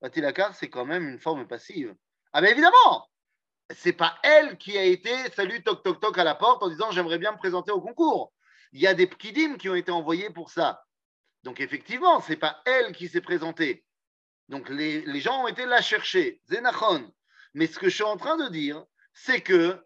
Batilakar, 0.00 0.54
c'est 0.54 0.70
quand 0.70 0.86
même 0.86 1.06
une 1.08 1.18
forme 1.18 1.46
passive. 1.46 1.94
Ah, 2.32 2.40
mais 2.40 2.52
évidemment, 2.52 3.08
c'est 3.70 3.92
pas 3.92 4.16
elle 4.22 4.56
qui 4.56 4.78
a 4.78 4.84
été 4.84 5.12
salut 5.36 5.62
toc 5.62 5.82
toc 5.82 6.00
toc 6.00 6.16
à 6.16 6.24
la 6.24 6.34
porte 6.34 6.62
en 6.62 6.68
disant 6.68 6.90
j'aimerais 6.92 7.18
bien 7.18 7.32
me 7.32 7.36
présenter 7.36 7.72
au 7.72 7.80
concours 7.80 8.32
il 8.72 8.80
y 8.80 8.86
a 8.86 8.94
des 8.94 9.06
pkidim 9.06 9.56
qui 9.56 9.68
ont 9.68 9.74
été 9.74 9.90
envoyés 9.90 10.30
pour 10.30 10.50
ça. 10.50 10.84
Donc 11.42 11.60
effectivement, 11.60 12.20
ce 12.20 12.30
n'est 12.30 12.36
pas 12.36 12.60
elle 12.66 12.92
qui 12.92 13.08
s'est 13.08 13.20
présentée. 13.20 13.84
Donc 14.48 14.68
les, 14.68 15.20
gens 15.20 15.44
ont 15.44 15.48
été 15.48 15.66
la 15.66 15.80
chercher, 15.80 16.40
Zenachon. 16.48 17.12
Mais 17.54 17.66
ce 17.66 17.78
que 17.78 17.88
je 17.88 17.94
suis 17.94 18.04
en 18.04 18.16
train 18.16 18.36
de 18.36 18.48
dire, 18.50 18.84
c'est 19.14 19.40
que 19.40 19.84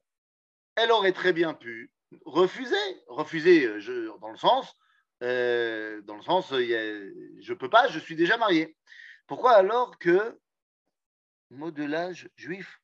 elle 0.76 0.90
aurait 0.90 1.12
très 1.12 1.32
bien 1.32 1.54
pu 1.54 1.92
refuser, 2.24 2.76
refuser 3.08 3.66
euh, 3.66 4.16
dans 4.20 4.30
le 4.30 4.36
sens, 4.36 4.74
euh, 5.22 6.00
dans 6.02 6.16
le 6.16 6.22
sens, 6.22 6.48
je 6.50 7.52
peux 7.52 7.70
pas, 7.70 7.88
je 7.88 7.98
suis 7.98 8.16
déjà 8.16 8.36
marié. 8.36 8.76
Pourquoi 9.26 9.52
alors 9.52 9.98
que 9.98 10.38
modelage 11.50 12.28
juif 12.36 12.80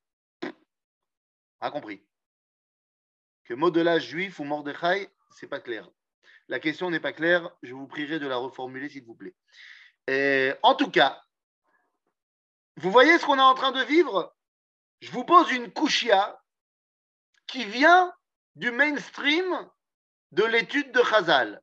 a 1.59 1.71
compris 1.71 2.03
que 3.49 3.55
modelage 3.55 4.07
juif 4.07 4.39
ou 4.39 4.43
Mordechai 4.43 5.09
c'est 5.31 5.47
pas 5.47 5.59
clair. 5.59 5.89
La 6.47 6.59
question 6.59 6.89
n'est 6.89 6.99
pas 6.99 7.13
claire, 7.13 7.49
je 7.61 7.73
vous 7.73 7.87
prierai 7.87 8.19
de 8.19 8.27
la 8.27 8.37
reformuler 8.37 8.89
s'il 8.89 9.03
vous 9.03 9.15
plaît. 9.15 9.35
en 10.63 10.75
tout 10.75 10.89
cas, 10.89 11.21
vous 12.77 12.91
voyez 12.91 13.17
ce 13.19 13.25
qu'on 13.25 13.37
est 13.37 13.41
en 13.41 13.55
train 13.55 13.71
de 13.71 13.83
vivre? 13.83 14.33
Je 15.01 15.11
vous 15.11 15.25
pose 15.25 15.51
une 15.51 15.71
couchia 15.71 16.39
qui 17.47 17.65
vient 17.65 18.13
du 18.55 18.71
mainstream 18.71 19.45
de 20.31 20.43
l'étude 20.43 20.91
de 20.91 21.03
Chazal. 21.03 21.61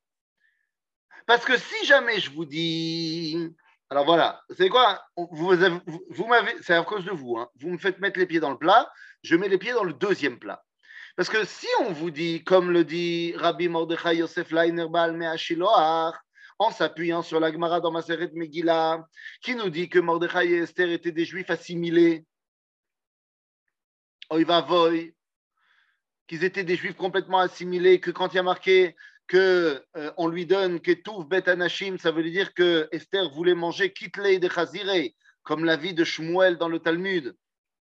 Parce 1.26 1.44
que 1.44 1.56
si 1.56 1.86
jamais 1.86 2.20
je 2.20 2.30
vous 2.30 2.44
dis. 2.44 3.54
Alors 3.88 4.04
voilà, 4.04 4.42
c'est 4.56 4.68
quoi? 4.68 5.04
Vous, 5.16 6.26
m'avez, 6.26 6.54
C'est 6.62 6.74
à 6.74 6.82
cause 6.82 7.04
de 7.04 7.12
vous. 7.12 7.38
Hein. 7.38 7.48
Vous 7.60 7.70
me 7.70 7.78
faites 7.78 7.98
mettre 7.98 8.18
les 8.18 8.26
pieds 8.26 8.40
dans 8.40 8.50
le 8.50 8.58
plat, 8.58 8.90
je 9.22 9.36
mets 9.36 9.48
les 9.48 9.58
pieds 9.58 9.72
dans 9.72 9.84
le 9.84 9.92
deuxième 9.92 10.38
plat. 10.38 10.65
Parce 11.16 11.30
que 11.30 11.44
si 11.46 11.66
on 11.80 11.92
vous 11.92 12.10
dit, 12.10 12.44
comme 12.44 12.70
le 12.70 12.84
dit 12.84 13.32
Rabbi 13.36 13.68
Mordechai 13.68 14.16
Yosef 14.16 14.50
Leiner 14.50 14.86
Baal 14.88 15.18
en 16.58 16.70
s'appuyant 16.70 17.22
sur 17.22 17.40
la 17.40 17.50
Gemara 17.50 17.80
dans 17.80 17.90
Maseret 17.90 18.30
Megillah, 18.34 19.06
qui 19.40 19.54
nous 19.54 19.70
dit 19.70 19.88
que 19.88 19.98
Mordechai 19.98 20.50
et 20.50 20.58
Esther 20.58 20.90
étaient 20.90 21.12
des 21.12 21.24
juifs 21.24 21.48
assimilés, 21.50 22.26
voy, 24.30 25.14
qu'ils 26.26 26.44
étaient 26.44 26.64
des 26.64 26.76
juifs 26.76 26.96
complètement 26.96 27.40
assimilés, 27.40 27.98
que 28.00 28.10
quand 28.10 28.32
il 28.32 28.36
y 28.36 28.40
a 28.40 28.42
marqué 28.42 28.94
que 29.26 29.82
euh, 29.96 30.12
on 30.16 30.28
lui 30.28 30.46
donne 30.46 30.80
que 30.80 30.92
Touf 30.92 31.26
Bet 31.26 31.48
Anashim, 31.48 31.98
ça 31.98 32.12
veut 32.12 32.22
dire 32.24 32.54
que 32.54 32.88
Esther 32.92 33.30
voulait 33.30 33.54
manger 33.54 33.92
Kitley 33.92 34.38
de 34.38 34.48
Chazire, 34.48 35.10
comme 35.42 35.64
la 35.64 35.76
vie 35.76 35.94
de 35.94 36.04
Shmuel 36.04 36.58
dans 36.58 36.68
le 36.68 36.78
Talmud. 36.78 37.34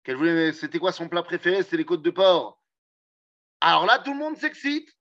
Qu'elle 0.05 0.17
voulait, 0.17 0.53
c'était 0.53 0.79
quoi 0.79 0.93
son 0.93 1.09
plat 1.09 1.23
préféré? 1.23 1.63
C'était 1.63 1.79
les 1.79 1.85
côtes 1.85 2.03
de 2.03 2.11
porc. 2.11 2.62
Alors 3.65 3.87
là, 3.87 4.01
tout 4.01 4.13
le 4.13 4.19
monde 4.19 4.37
s'excite. 4.37 4.93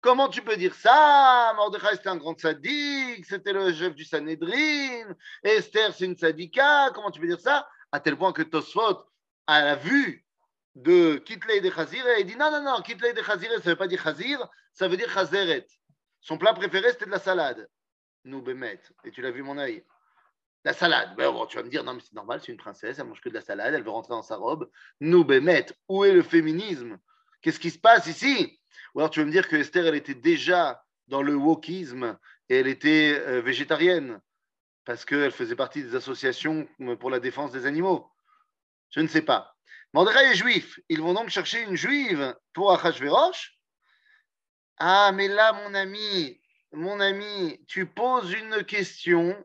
Comment 0.00 0.28
tu 0.28 0.42
peux 0.42 0.56
dire 0.56 0.76
ça? 0.76 1.52
Mordechai, 1.56 1.96
c'était 1.96 2.08
un 2.08 2.16
grand 2.16 2.38
sadique, 2.38 3.26
c'était 3.26 3.52
le 3.52 3.72
chef 3.74 3.96
du 3.96 4.04
Sanhedrin, 4.04 5.12
Esther, 5.42 5.92
c'est 5.92 6.04
une 6.04 6.16
sadika, 6.16 6.90
comment 6.94 7.10
tu 7.10 7.20
peux 7.20 7.26
dire 7.26 7.40
ça? 7.40 7.68
À 7.90 7.98
tel 7.98 8.16
point 8.16 8.32
que 8.32 8.42
Tosfot, 8.42 9.04
à 9.48 9.64
la 9.64 9.74
vue 9.74 10.24
de 10.76 11.16
Kitley 11.16 11.60
de 11.60 11.68
Chazir, 11.68 12.04
il 12.20 12.26
dit 12.26 12.36
non, 12.36 12.52
non, 12.52 12.62
non, 12.62 12.80
Kitley 12.80 13.12
de 13.12 13.22
Chazir, 13.22 13.50
ça 13.50 13.56
ne 13.56 13.70
veut 13.70 13.76
pas 13.76 13.88
dire 13.88 14.00
Chazir, 14.00 14.48
ça 14.72 14.86
veut 14.86 14.96
dire 14.96 15.10
Chazeret. 15.10 15.66
Son 16.20 16.38
plat 16.38 16.54
préféré, 16.54 16.92
c'était 16.92 17.06
de 17.06 17.10
la 17.10 17.18
salade. 17.18 17.68
Nous, 18.24 18.40
Bémet, 18.40 18.80
et 19.02 19.10
tu 19.10 19.20
l'as 19.20 19.32
vu 19.32 19.42
mon 19.42 19.58
œil. 19.58 19.84
La 20.64 20.74
salade. 20.74 21.16
Ben, 21.16 21.34
tu 21.48 21.56
vas 21.56 21.64
me 21.64 21.68
dire, 21.68 21.82
non, 21.82 21.94
mais 21.94 22.00
c'est 22.00 22.14
normal, 22.14 22.40
c'est 22.40 22.52
une 22.52 22.58
princesse, 22.58 23.00
elle 23.00 23.06
mange 23.06 23.20
que 23.20 23.30
de 23.30 23.34
la 23.34 23.40
salade, 23.40 23.74
elle 23.74 23.82
veut 23.82 23.90
rentrer 23.90 24.12
dans 24.12 24.22
sa 24.22 24.36
robe. 24.36 24.70
Nous, 25.00 25.24
Bémet, 25.24 25.66
où 25.88 26.04
est 26.04 26.12
le 26.12 26.22
féminisme? 26.22 26.96
Qu'est-ce 27.42 27.60
qui 27.60 27.70
se 27.70 27.78
passe 27.78 28.06
ici? 28.06 28.60
Ou 28.94 29.00
alors 29.00 29.10
tu 29.10 29.20
veux 29.20 29.26
me 29.26 29.30
dire 29.30 29.48
que 29.48 29.56
Esther, 29.56 29.86
elle 29.86 29.94
était 29.94 30.14
déjà 30.14 30.84
dans 31.08 31.22
le 31.22 31.34
wokisme 31.34 32.18
et 32.48 32.56
elle 32.56 32.66
était 32.66 33.18
euh, 33.26 33.40
végétarienne 33.40 34.20
parce 34.84 35.04
qu'elle 35.04 35.30
faisait 35.30 35.56
partie 35.56 35.82
des 35.82 35.94
associations 35.94 36.66
pour 36.98 37.10
la 37.10 37.20
défense 37.20 37.52
des 37.52 37.66
animaux. 37.66 38.10
Je 38.90 39.00
ne 39.00 39.06
sais 39.06 39.22
pas. 39.22 39.56
Mordechai 39.92 40.32
est 40.32 40.34
juif. 40.34 40.80
Ils 40.88 41.00
vont 41.00 41.14
donc 41.14 41.28
chercher 41.28 41.62
une 41.62 41.76
juive 41.76 42.36
pour 42.52 42.72
Achashverosh. 42.72 43.58
Ah, 44.78 45.12
mais 45.12 45.28
là, 45.28 45.52
mon 45.52 45.74
ami, 45.74 46.40
mon 46.72 47.00
ami, 47.00 47.62
tu 47.68 47.86
poses 47.86 48.32
une 48.32 48.64
question 48.64 49.36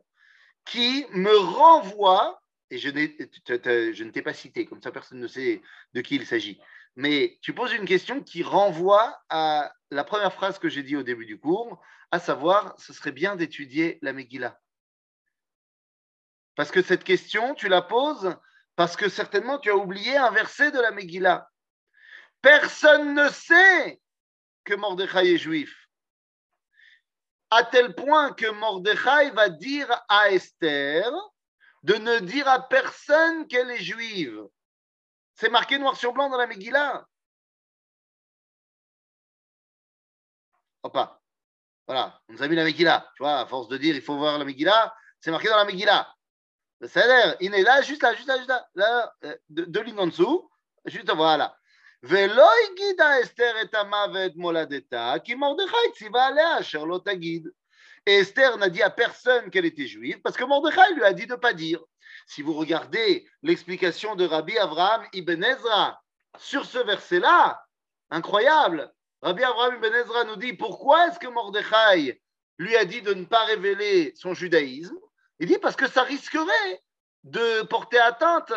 qui 0.64 1.06
me 1.12 1.36
renvoie, 1.36 2.40
et 2.70 2.78
je, 2.78 2.88
je 2.88 4.04
ne 4.04 4.10
t'ai 4.10 4.22
pas 4.22 4.34
cité, 4.34 4.66
comme 4.66 4.82
ça 4.82 4.90
personne 4.90 5.20
ne 5.20 5.28
sait 5.28 5.62
de 5.92 6.00
qui 6.00 6.16
il 6.16 6.26
s'agit, 6.26 6.60
mais 6.96 7.38
tu 7.42 7.52
poses 7.52 7.72
une 7.72 7.84
question 7.84 8.22
qui 8.22 8.42
renvoie 8.42 9.22
à 9.28 9.72
la 9.90 10.02
première 10.02 10.32
phrase 10.32 10.58
que 10.58 10.68
j'ai 10.68 10.82
dit 10.82 10.96
au 10.96 11.02
début 11.02 11.26
du 11.26 11.38
cours, 11.38 11.80
à 12.10 12.18
savoir, 12.18 12.74
ce 12.78 12.92
serait 12.92 13.12
bien 13.12 13.36
d'étudier 13.36 13.98
la 14.00 14.12
Megillah. 14.12 14.58
Parce 16.54 16.70
que 16.70 16.82
cette 16.82 17.04
question, 17.04 17.54
tu 17.54 17.68
la 17.68 17.82
poses 17.82 18.34
parce 18.76 18.96
que 18.96 19.08
certainement 19.08 19.58
tu 19.58 19.70
as 19.70 19.76
oublié 19.76 20.16
un 20.16 20.30
verset 20.30 20.70
de 20.70 20.80
la 20.80 20.90
Megillah. 20.90 21.50
Personne 22.40 23.14
ne 23.14 23.28
sait 23.28 24.00
que 24.64 24.74
Mordechai 24.74 25.34
est 25.34 25.38
juif. 25.38 25.88
À 27.50 27.64
tel 27.64 27.94
point 27.94 28.32
que 28.32 28.50
Mordechai 28.50 29.30
va 29.30 29.50
dire 29.50 29.88
à 30.08 30.30
Esther 30.30 31.10
de 31.82 31.94
ne 31.94 32.18
dire 32.20 32.48
à 32.48 32.68
personne 32.68 33.46
qu'elle 33.46 33.70
est 33.70 33.82
juive. 33.82 34.42
C'est 35.35 35.49
marqué 35.49 35.77
noir 35.77 35.95
sur 35.95 36.13
blanc 36.13 36.29
dans 36.29 36.37
la 36.37 36.47
Megillah. 36.47 37.07
Hop 40.83 40.97
Voilà, 41.87 42.21
on 42.27 42.33
nous 42.33 42.43
a 42.43 42.47
mis 42.47 42.55
la 42.55 42.63
Megillah. 42.63 43.11
Tu 43.15 43.23
vois, 43.23 43.39
à 43.39 43.45
force 43.45 43.67
de 43.67 43.77
dire 43.77 43.95
il 43.95 44.01
faut 44.01 44.17
voir 44.17 44.37
la 44.37 44.45
Megillah, 44.45 44.93
c'est 45.19 45.31
marqué 45.31 45.47
dans 45.47 45.57
la 45.57 45.65
Megillah. 45.65 46.13
Ça 46.87 47.03
a 47.03 47.07
l'air, 47.07 47.35
il 47.39 47.53
est 47.53 47.61
là, 47.61 47.81
juste 47.81 48.01
là, 48.01 48.13
juste 48.13 48.27
là, 48.27 48.37
juste 48.37 48.49
là, 48.49 48.67
là 48.73 49.13
euh, 49.23 49.35
de, 49.49 49.79
lignes 49.81 49.99
en 49.99 50.07
dessous, 50.07 50.49
juste 50.85 51.11
voilà. 51.11 51.55
ולא 52.03 52.49
הגידה 52.65 53.21
אסתר 53.21 53.61
את 53.61 53.75
המוות 53.75 54.35
מולדתה, 54.35 55.13
כי 55.23 55.35
מרדכי 55.35 55.91
ציווה 55.95 56.27
עליה 56.27 56.59
אשר 56.59 56.83
לא 56.83 56.99
תגיד. 57.05 57.47
Et 58.07 58.17
Esther 58.17 58.57
n'a 58.57 58.69
dit 58.69 58.81
à 58.81 58.89
personne 58.89 59.51
qu'elle 59.51 59.65
était 59.65 59.85
juive 59.85 60.21
parce 60.21 60.35
que 60.35 60.43
Mordechai 60.43 60.93
lui 60.95 61.03
a 61.03 61.13
dit 61.13 61.27
de 61.27 61.33
ne 61.33 61.37
pas 61.37 61.53
dire. 61.53 61.79
Si 62.26 62.42
vous 62.42 62.54
regardez 62.54 63.26
l'explication 63.42 64.16
de 64.16 64.26
Rabbi 64.26 64.58
Avraham 64.58 65.06
ibn 65.12 65.42
Ezra 65.42 66.02
sur 66.38 66.66
ce 66.66 66.78
verset-là, 66.78 67.64
incroyable, 68.10 68.92
Rabbi 69.22 69.44
Avraham 69.44 69.76
ibn 69.76 69.94
Ezra 69.94 70.24
nous 70.24 70.36
dit 70.36 70.52
pourquoi 70.52 71.08
est-ce 71.08 71.20
que 71.20 71.28
Mordechai 71.28 72.20
lui 72.58 72.76
a 72.76 72.84
dit 72.84 73.00
de 73.00 73.14
ne 73.14 73.24
pas 73.24 73.44
révéler 73.44 74.12
son 74.16 74.34
judaïsme? 74.34 74.98
Il 75.38 75.46
dit 75.46 75.58
parce 75.58 75.76
que 75.76 75.88
ça 75.88 76.02
risquerait 76.02 76.82
de 77.22 77.62
porter 77.62 77.98
atteinte 77.98 78.52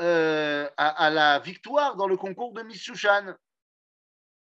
euh, 0.00 0.68
à, 0.76 1.10
la 1.10 1.38
victoire 1.38 1.96
dans 1.96 2.08
le 2.08 2.16
concours 2.16 2.52
de 2.52 2.62
Miss. 2.62 2.90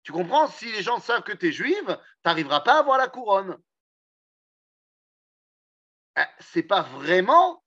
Tu 0.02 0.12
comprends? 0.12 0.46
Si 0.46 0.70
les 0.72 0.82
gens 0.82 1.00
savent 1.00 1.22
que 1.22 1.32
tu 1.32 1.48
es 1.48 1.52
juive, 1.52 1.86
tu 1.86 2.20
n'arriveras 2.24 2.60
pas 2.60 2.76
à 2.76 2.78
avoir 2.78 2.98
la 2.98 3.08
couronne. 3.08 3.58
Ce 6.16 6.22
ah, 6.22 6.28
c'est 6.38 6.62
pas 6.62 6.82
vraiment 6.82 7.59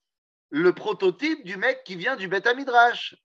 le 0.54 0.72
prototype 0.72 1.44
du 1.44 1.58
mec 1.58 1.84
qui 1.84 1.96
vient 1.96 2.16
du 2.16 2.28
Beth 2.28 2.48
Midrash. 2.56 3.16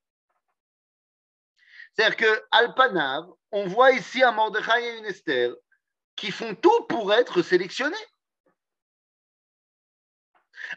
C'est-à-dire 1.92 2.16
que 2.16 2.42
Alpanav, 2.50 3.26
on 3.52 3.66
voit 3.66 3.92
ici 3.92 4.22
un 4.22 4.32
Mordechai 4.32 4.82
et 4.82 4.98
une 4.98 5.04
Esther 5.04 5.54
qui 6.16 6.30
font 6.30 6.54
tout 6.54 6.86
pour 6.88 7.12
être 7.12 7.42
sélectionnés. 7.42 7.94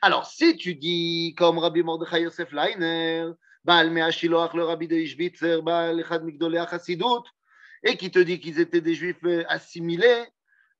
Alors, 0.01 0.25
si 0.25 0.57
tu 0.57 0.75
dis, 0.75 1.33
comme 1.37 1.57
Rabbi 1.57 1.83
Mordechai 1.83 2.23
Yosef 2.23 2.51
Leiner, 2.51 3.31
Baal 3.63 3.89
Me'ashiloach, 3.89 4.53
le 4.53 4.65
Rabbi 4.65 4.89
de 4.89 4.95
et 7.83 7.97
qui 7.97 8.11
te 8.11 8.19
dit 8.19 8.41
qu'ils 8.41 8.59
étaient 8.59 8.81
des 8.81 8.93
juifs 8.93 9.23
euh, 9.23 9.45
assimilés, 9.47 10.25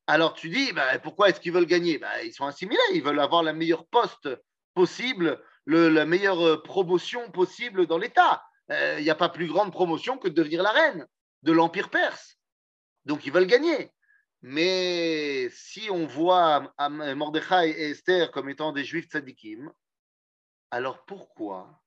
alors 0.05 0.33
tu 0.33 0.49
dis, 0.49 0.73
bah, 0.73 0.99
pourquoi 0.99 1.29
est-ce 1.29 1.39
qu'ils 1.39 1.53
veulent 1.53 1.65
gagner? 1.65 1.97
Bah, 1.97 2.21
Ils 2.23 2.33
sont 2.33 2.45
assimilés, 2.45 2.77
ils 2.93 3.01
veulent 3.01 3.21
avoir 3.21 3.41
la 3.41 3.53
meilleure 3.53 3.87
poste 3.87 4.27
possible, 4.73 5.41
la 5.67 6.05
meilleure 6.05 6.45
euh, 6.45 6.61
promotion 6.61 7.29
possible 7.31 7.87
dans 7.87 7.97
l'État. 7.97 8.43
Euh, 8.71 8.95
il 8.99 9.03
n'y 9.03 9.09
a 9.09 9.15
pas 9.15 9.29
plus 9.29 9.47
grande 9.47 9.71
promotion 9.71 10.17
que 10.17 10.27
de 10.27 10.33
devenir 10.33 10.63
la 10.63 10.71
reine 10.71 11.07
de 11.43 11.51
l'Empire 11.51 11.89
perse. 11.89 12.37
Donc 13.05 13.25
ils 13.25 13.31
veulent 13.31 13.47
gagner. 13.47 13.91
Mais 14.41 15.49
si 15.51 15.89
on 15.91 16.07
voit 16.07 16.73
Mordechai 16.89 17.69
et 17.69 17.89
Esther 17.91 18.31
comme 18.31 18.49
étant 18.49 18.71
des 18.71 18.83
juifs 18.83 19.07
tzadikim, 19.07 19.71
alors 20.71 21.05
pourquoi 21.05 21.81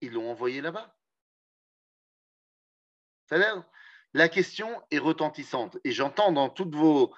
ils 0.00 0.12
l'ont 0.12 0.30
envoyé 0.30 0.60
là-bas? 0.60 0.94
La 4.12 4.28
question 4.28 4.82
est 4.90 4.98
retentissante. 4.98 5.78
Et 5.84 5.92
j'entends 5.92 6.32
dans 6.32 6.48
toutes, 6.48 6.74
vos, 6.74 7.12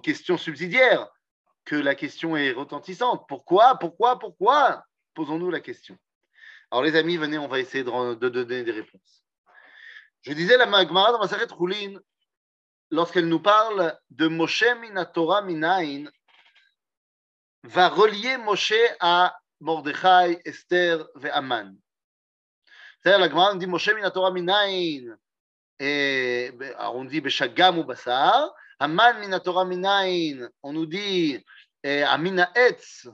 questions 0.00 0.38
subsidiaires 0.38 1.08
que 1.66 1.76
la 1.76 1.94
question 1.94 2.36
est 2.36 2.52
retentissante. 2.52 3.26
Pourquoi 3.28 3.76
Pourquoi 3.78 4.18
Pourquoi 4.18 4.84
Posons-nous 5.14 5.50
la 5.50 5.60
question? 5.60 5.98
Alors 6.70 6.84
les 6.84 6.96
amis, 6.96 7.16
venez, 7.16 7.38
on 7.38 7.48
va 7.48 7.58
essayer 7.58 7.84
de, 7.84 8.14
donner 8.14 8.64
des 8.64 8.72
réponses. 8.72 9.24
Je 10.22 10.32
disais 10.32 10.56
la 10.56 10.66
Magmara 10.66 11.12
dans 11.12 11.18
Maseret 11.18 11.46
Roulin, 11.52 11.98
lorsqu'elle 12.90 13.28
nous 13.28 13.40
parle 13.40 13.98
de 14.10 14.28
Moshe 14.28 14.64
Minatora 14.80 15.42
Minain, 15.42 16.04
va 17.64 17.88
relier 17.88 18.36
Moshe 18.38 18.74
à 19.00 19.36
Mordechai, 19.60 20.40
Esther 20.44 21.06
et 21.22 21.30
Aman. 21.30 21.76
C'est-à-dire, 23.00 23.20
la 23.20 23.28
Gemara 23.28 23.54
dit 23.56 23.66
Moshe 23.66 23.88
Minatora 23.88 24.30
Minain, 24.30 25.16
et 25.78 26.52
on 26.92 27.04
dit 27.04 27.20
Beshagam 27.20 27.78
ou 27.78 27.84
Basar, 27.84 28.52
Aman 28.78 29.20
Minatora 29.20 29.64
Minain, 29.64 30.48
on 30.62 30.72
nous 30.72 30.86
dit 30.86 31.42
Amina 31.85 32.51
Etz, 32.55 33.07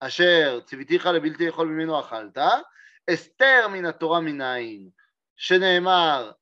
Asher, 0.00 0.60
Tziviticha 0.66 1.12
lebilti 1.12 1.48
echol 1.48 1.68
mimeno 1.68 2.02
achalta, 2.02 2.62
Esther 3.06 3.68
Minatora 3.68 4.20
Minain, 4.20 4.90
שנאמר 5.36 6.32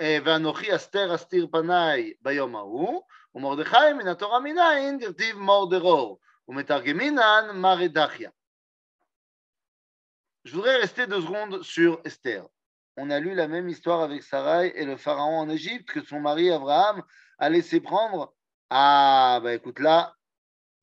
ואנוכי 0.00 0.76
אסתר 0.76 1.14
אסתיר 1.14 1.46
פניי 1.52 2.12
ביום 2.20 2.56
ההוא, 2.56 3.02
ומרדכי 3.34 3.92
מן 3.98 4.08
התורה 4.08 4.40
מניין 4.40 4.98
דרטיב 4.98 5.38
מור 5.38 5.70
דרור, 5.70 6.18
ומתרגמינן 6.48 7.44
מרי 7.54 7.88
דחיה. 7.88 8.30
Je 10.44 10.54
voudrais 10.54 10.78
rester 10.78 11.06
deux 11.06 11.20
secondes 11.20 11.62
sur 11.62 12.00
Esther. 12.04 12.42
On 12.96 13.10
a 13.10 13.20
lu 13.20 13.34
la 13.34 13.48
même 13.48 13.68
histoire 13.68 14.00
avec 14.00 14.22
Sarai 14.22 14.72
et 14.74 14.84
le 14.84 14.96
pharaon 14.96 15.40
en 15.40 15.48
Égypte 15.50 15.90
que 15.90 16.02
son 16.02 16.20
mari 16.20 16.50
Abraham 16.50 17.02
a 17.38 17.50
laissé 17.50 17.80
prendre. 17.80 18.32
Ah, 18.70 19.40
bah 19.42 19.52
écoute 19.52 19.78
là, 19.78 20.14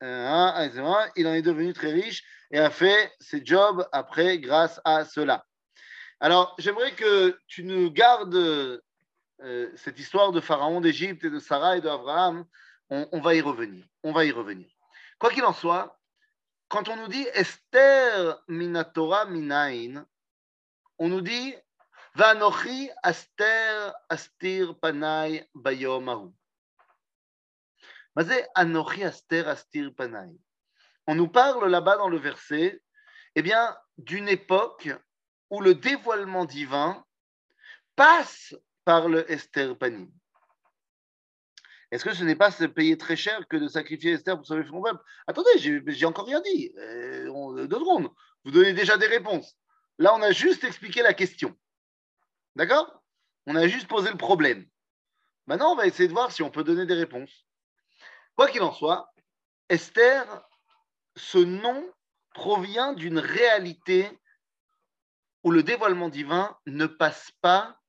euh, 0.01 1.09
il 1.15 1.27
en 1.27 1.33
est 1.33 1.41
devenu 1.41 1.73
très 1.73 1.91
riche 1.91 2.23
et 2.51 2.59
a 2.59 2.69
fait 2.69 3.11
ses 3.19 3.45
jobs 3.45 3.87
après 3.91 4.39
grâce 4.39 4.81
à 4.83 5.05
cela. 5.05 5.45
Alors, 6.19 6.55
j'aimerais 6.59 6.93
que 6.93 7.39
tu 7.47 7.63
nous 7.63 7.91
gardes 7.91 8.35
euh, 9.43 9.71
cette 9.75 9.97
histoire 9.97 10.31
de 10.31 10.39
Pharaon 10.39 10.81
d'Égypte 10.81 11.23
et 11.23 11.29
de 11.31 11.39
Sarah 11.39 11.77
et 11.77 11.81
d'Abraham, 11.81 12.45
on, 12.89 13.21
va 13.21 13.33
y 13.33 13.41
revenir. 13.41 13.85
On 14.03 14.11
va 14.11 14.25
y 14.25 14.31
revenir. 14.31 14.67
Quoi 15.17 15.31
qu'il 15.31 15.45
en 15.45 15.53
soit, 15.53 15.99
quand 16.67 16.89
on 16.89 16.97
nous 16.97 17.07
dit 17.07 17.25
Esther 17.33 18.37
minatora 18.47 19.25
minain, 19.25 20.05
on 20.99 21.07
nous 21.07 21.21
dit 21.21 21.55
Vanochi 22.13 22.89
aster 23.01 23.91
astir 24.09 24.77
panai 24.79 25.47
bayomahu. 25.55 26.29
Anochi 26.29 26.29
aster 26.29 26.29
astir 26.29 26.29
panai. 26.29 26.31
On 31.07 31.15
nous 31.15 31.27
parle 31.27 31.69
là-bas 31.69 31.97
dans 31.97 32.09
le 32.09 32.17
verset, 32.17 32.81
eh 33.35 33.41
bien, 33.41 33.77
d'une 33.97 34.27
époque 34.27 34.89
où 35.49 35.61
le 35.61 35.75
dévoilement 35.75 36.45
divin 36.45 37.05
passe 37.95 38.55
par 38.83 39.07
le 39.07 39.29
Esther 39.31 39.77
Panim. 39.77 40.11
Est-ce 41.91 42.05
que 42.05 42.13
ce 42.13 42.23
n'est 42.23 42.35
pas 42.35 42.51
se 42.51 42.63
payer 42.63 42.97
très 42.97 43.17
cher 43.17 43.45
que 43.49 43.57
de 43.57 43.67
sacrifier 43.67 44.13
Esther 44.13 44.37
pour 44.37 44.45
sauver 44.45 44.65
son 44.65 44.81
peuple? 44.81 45.01
Attendez, 45.27 45.49
j'ai 45.57 46.05
encore 46.05 46.25
rien 46.25 46.41
dit. 46.41 46.73
Euh, 46.77 47.67
deux. 47.67 47.79
Vous 48.43 48.51
donnez 48.51 48.73
déjà 48.73 48.97
des 48.97 49.07
réponses. 49.07 49.57
Là, 49.97 50.15
on 50.15 50.21
a 50.21 50.31
juste 50.31 50.63
expliqué 50.63 51.01
la 51.01 51.13
question. 51.13 51.55
D'accord? 52.55 53.03
On 53.45 53.55
a 53.55 53.67
juste 53.67 53.87
posé 53.87 54.09
le 54.09 54.17
problème. 54.17 54.65
Maintenant, 55.47 55.73
on 55.73 55.75
va 55.75 55.85
essayer 55.85 56.07
de 56.07 56.13
voir 56.13 56.31
si 56.31 56.43
on 56.43 56.49
peut 56.49 56.63
donner 56.63 56.85
des 56.85 56.93
réponses. 56.93 57.45
Quoi 58.35 58.49
qu'il 58.49 58.61
en 58.61 58.73
soit, 58.73 59.11
Esther, 59.69 60.25
ce 61.15 61.37
nom 61.37 61.85
provient 62.33 62.93
d'une 62.93 63.19
réalité 63.19 64.09
où 65.43 65.51
le 65.51 65.63
dévoilement 65.63 66.09
divin 66.09 66.57
ne 66.65 66.85
passe 66.85 67.31
pas 67.41 67.79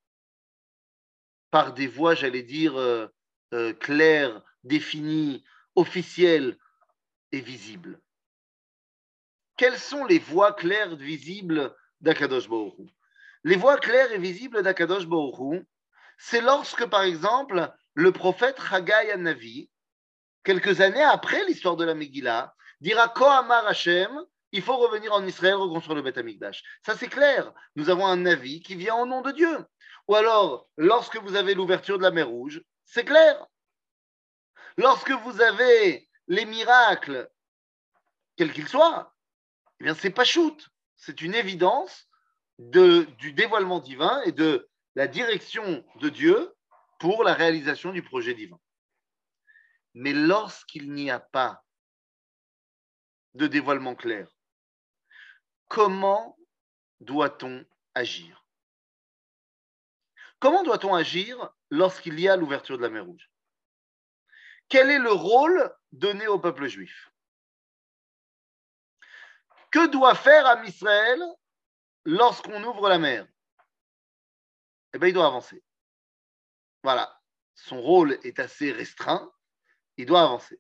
par 1.51 1.75
des 1.75 1.87
voies, 1.87 2.15
j'allais 2.15 2.43
dire, 2.43 2.77
euh, 2.79 3.07
euh, 3.53 3.75
claires, 3.75 4.43
définies, 4.65 5.45
officielles 5.75 6.57
et 7.31 7.41
visibles. 7.41 8.01
Quelles 9.59 9.79
sont 9.79 10.05
les 10.07 10.19
voies 10.19 10.53
claires, 10.53 10.97
visibles 10.97 11.77
d'Akadosh 12.01 12.49
Baruch 12.49 12.91
Les 13.45 13.57
voies 13.57 13.79
claires 13.79 14.13
et 14.13 14.19
visibles 14.19 14.63
d'Akadosh 14.63 15.07
Baruch 15.07 15.63
c'est 16.25 16.41
lorsque, 16.41 16.87
par 16.87 17.03
exemple, 17.03 17.73
le 17.95 18.13
prophète 18.13 18.57
Haggai 18.71 19.17
Navi, 19.17 19.69
quelques 20.45 20.81
années 20.81 21.03
après 21.03 21.45
l'histoire 21.45 21.77
de 21.77 21.85
la 21.85 21.95
Megillah, 21.95 22.55
dira 22.81 23.09
Kohamar 23.09 23.67
Hashem, 23.67 24.11
il 24.53 24.63
faut 24.63 24.77
revenir 24.77 25.13
en 25.13 25.27
Israël, 25.27 25.55
reconstruire 25.55 25.97
le 25.97 26.03
Beth 26.03 26.19
Amikdash. 26.19 26.63
Ça, 26.85 26.97
c'est 26.97 27.09
clair. 27.09 27.53
Nous 27.75 27.89
avons 27.89 28.07
un 28.07 28.27
avis 28.27 28.63
qui 28.63 28.75
vient 28.75 28.97
au 28.97 29.07
nom 29.07 29.23
de 29.23 29.33
Dieu. 29.33 29.65
Ou 30.09 30.15
alors, 30.15 30.69
lorsque 30.77 31.17
vous 31.17 31.37
avez 31.37 31.55
l'ouverture 31.55 31.97
de 31.97 32.03
la 32.03 32.11
mer 32.11 32.29
Rouge, 32.29 32.63
c'est 32.85 33.05
clair. 33.05 33.47
Lorsque 34.77 35.11
vous 35.11 35.41
avez 35.41 36.09
les 36.29 36.45
miracles, 36.45 37.31
quels 38.37 38.53
qu'ils 38.53 38.69
soient, 38.69 39.15
eh 39.81 39.85
bien, 39.85 39.95
c'est 39.95 40.11
pas 40.11 40.25
shoot. 40.25 40.69
C'est 40.97 41.23
une 41.23 41.35
évidence 41.35 42.09
de, 42.59 43.07
du 43.19 43.33
dévoilement 43.33 43.81
divin 43.81 44.23
et 44.23 44.33
de 44.33 44.69
la 44.95 45.07
direction 45.07 45.85
de 46.01 46.09
Dieu 46.09 46.55
pour 46.99 47.25
la 47.25 47.35
réalisation 47.35 47.93
du 47.93 48.03
projet 48.03 48.35
divin. 48.35 48.59
Mais 49.95 50.13
lorsqu'il 50.13 50.93
n'y 50.93 51.11
a 51.11 51.21
pas 51.21 51.65
de 53.35 53.47
dévoilement 53.47 53.95
clair, 53.95 54.29
comment 55.69 56.39
doit-on 57.01 57.65
agir? 57.95 58.47
Comment 60.39 60.65
doit-on 60.65 60.95
agir 60.95 61.51
lorsqu'il 61.71 62.19
y 62.19 62.29
a 62.29 62.37
l'ouverture 62.37 62.77
de 62.77 62.83
la 62.83 62.91
mer 62.91 63.05
Rouge? 63.05 63.31
Quel 64.69 64.91
est 64.91 64.99
le 64.99 65.13
rôle 65.13 65.73
donné 65.93 66.27
au 66.27 66.39
peuple 66.39 66.67
juif? 66.67 67.11
Que 69.71 69.87
doit 69.87 70.15
faire 70.15 70.47
Am 70.47 70.65
Israël 70.65 71.23
lorsqu'on 72.05 72.63
ouvre 72.65 72.89
la 72.89 72.99
mer? 72.99 73.27
Eh 74.95 74.99
bien, 74.99 75.09
il 75.09 75.15
doit 75.15 75.27
avancer. 75.27 75.63
Voilà. 76.83 77.19
Son 77.55 77.81
rôle 77.81 78.19
est 78.25 78.39
assez 78.39 78.73
restreint. 78.73 79.33
Il 79.97 80.07
doit 80.07 80.23
avancer. 80.23 80.59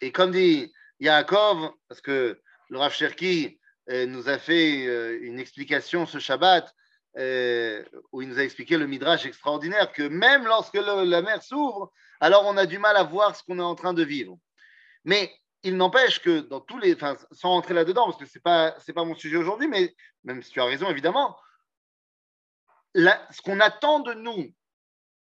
Et 0.00 0.12
comme 0.12 0.32
dit 0.32 0.72
Yaakov, 1.00 1.72
parce 1.88 2.00
que 2.00 2.40
le 2.68 2.78
Rav 2.78 2.92
Cherki 2.92 3.60
euh, 3.90 4.06
nous 4.06 4.28
a 4.28 4.38
fait 4.38 4.86
euh, 4.86 5.18
une 5.22 5.38
explication 5.38 6.06
ce 6.06 6.18
Shabbat, 6.18 6.74
euh, 7.18 7.84
où 8.10 8.22
il 8.22 8.28
nous 8.28 8.38
a 8.38 8.42
expliqué 8.42 8.78
le 8.78 8.86
midrash 8.86 9.26
extraordinaire 9.26 9.92
que 9.92 10.02
même 10.02 10.44
lorsque 10.44 10.74
la 10.74 11.22
mer 11.22 11.42
s'ouvre, 11.42 11.92
alors 12.20 12.46
on 12.46 12.56
a 12.56 12.66
du 12.66 12.78
mal 12.78 12.96
à 12.96 13.02
voir 13.02 13.36
ce 13.36 13.42
qu'on 13.42 13.58
est 13.58 13.62
en 13.62 13.74
train 13.74 13.92
de 13.92 14.02
vivre. 14.02 14.38
Mais 15.04 15.32
il 15.62 15.76
n'empêche 15.76 16.20
que 16.20 16.40
dans 16.40 16.60
tous 16.60 16.78
les, 16.78 16.96
sans 17.32 17.50
rentrer 17.50 17.74
là-dedans, 17.74 18.06
parce 18.06 18.16
que 18.16 18.26
c'est 18.26 18.42
pas 18.42 18.72
pas 18.94 19.04
mon 19.04 19.14
sujet 19.14 19.36
aujourd'hui, 19.36 19.68
mais 19.68 19.94
même 20.24 20.42
si 20.42 20.50
tu 20.50 20.60
as 20.60 20.64
raison 20.64 20.88
évidemment, 20.88 21.36
ce 22.94 23.42
qu'on 23.42 23.60
attend 23.60 24.00
de 24.00 24.14
nous 24.14 24.52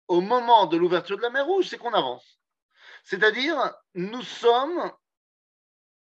au 0.09 0.21
moment 0.21 0.67
de 0.67 0.77
l'ouverture 0.77 1.17
de 1.17 1.23
la 1.23 1.31
mer 1.31 1.47
Rouge, 1.47 1.69
c'est 1.69 1.79
qu'on 1.79 1.93
avance. 1.93 2.41
C'est-à-dire, 3.05 3.75
nous 3.95 4.23
sommes, 4.23 4.93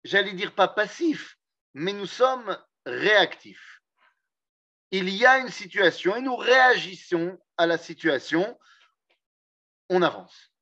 j'allais 0.04 0.32
dire 0.32 0.54
pas 0.54 0.68
passifs, 0.68 1.38
mais 1.74 1.92
nous 1.92 2.06
sommes 2.06 2.58
réactifs. 2.86 3.80
Il 4.90 5.08
y 5.08 5.24
a 5.24 5.38
une 5.38 5.50
situation 5.50 6.16
et 6.16 6.20
nous 6.20 6.36
réagissons 6.36 7.38
à 7.56 7.66
la 7.66 7.78
situation, 7.78 8.58
on 9.88 10.02
avance. 10.02 10.52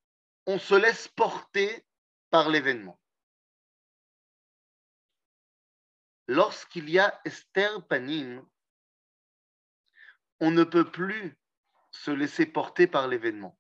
On 0.46 0.58
se 0.58 0.74
laisse 0.74 1.08
porter 1.08 1.86
par 2.30 2.48
l'événement. 2.48 3.00
Lorsqu'il 6.26 6.90
y 6.90 6.98
a 6.98 7.20
Esther 7.24 7.80
on 10.40 10.50
ne 10.50 10.64
peut 10.64 10.90
plus 10.90 11.38
se 12.04 12.10
laisser 12.10 12.46
porter 12.46 12.86
par 12.86 13.08
l'événement. 13.08 13.58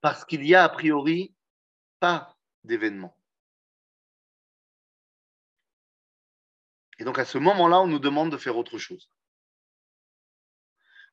Parce 0.00 0.24
qu'il 0.24 0.44
y 0.46 0.54
a 0.54 0.64
a 0.64 0.68
priori 0.68 1.34
pas 2.00 2.36
d'événement. 2.64 3.16
Et 6.98 7.04
donc 7.04 7.18
à 7.18 7.24
ce 7.24 7.38
moment-là, 7.38 7.80
on 7.80 7.86
nous 7.86 7.98
demande 7.98 8.30
de 8.30 8.36
faire 8.36 8.56
autre 8.56 8.78
chose. 8.78 9.10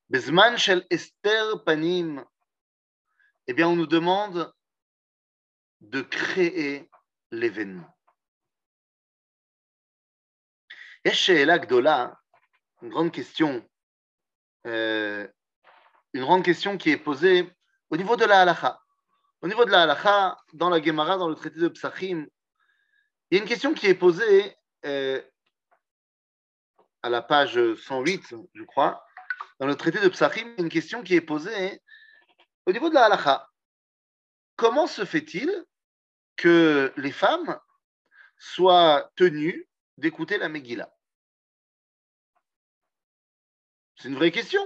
Bezman 0.10 0.58
shel 0.58 0.86
Esther 0.90 1.64
Panim, 1.64 2.26
eh 3.48 3.54
bien, 3.54 3.68
on 3.68 3.76
nous 3.76 3.88
demande 3.88 4.54
de 5.82 6.02
créer 6.02 6.90
l'événement. 7.32 7.96
Eshela 11.06 11.60
Gdola, 11.60 12.20
une 12.82 12.90
grande 12.90 13.12
question 13.12 13.68
euh, 14.66 15.28
une 16.14 16.22
grande 16.22 16.44
question 16.44 16.78
qui 16.78 16.90
est 16.90 16.98
posée 16.98 17.52
au 17.90 17.98
niveau 17.98 18.16
de 18.16 18.26
la 18.26 18.42
halacha. 18.42 18.82
Au 19.42 19.48
niveau 19.48 19.66
de 19.66 19.72
la 19.72 19.84
halacha, 19.84 20.38
dans 20.54 20.70
la 20.70 20.82
Gemara, 20.82 21.18
dans 21.18 21.30
le 21.30 21.36
traité 21.36 21.60
de 21.60 21.68
Psachim, 21.68 22.28
il 23.30 23.38
y 23.38 23.40
a 23.40 23.44
une 23.44 23.48
question 23.48 23.74
qui 23.74 23.88
est 23.88 23.96
posée 23.96 24.56
euh, 24.86 25.22
à 27.04 27.10
la 27.10 27.22
page 27.22 27.60
108, 27.76 28.36
je 28.54 28.64
crois, 28.64 29.06
dans 29.60 29.68
le 29.68 29.76
traité 29.76 30.00
de 30.00 30.10
Psachim, 30.10 30.54
une 30.58 30.70
question 30.70 31.04
qui 31.04 31.16
est 31.16 31.22
posée 31.22 31.82
au 32.66 32.72
niveau 32.72 32.90
de 32.90 32.96
la 32.96 33.06
halacha. 33.06 33.48
Comment 34.56 34.88
se 34.88 35.06
fait-il 35.06 35.66
que 36.36 36.94
les 36.98 37.12
femmes 37.12 37.60
soient 38.38 39.12
tenues 39.16 39.70
d'écouter 39.98 40.38
la 40.38 40.50
Megillah? 40.50 40.92
C'est 43.96 44.08
une 44.08 44.16
vraie 44.16 44.32
question. 44.32 44.62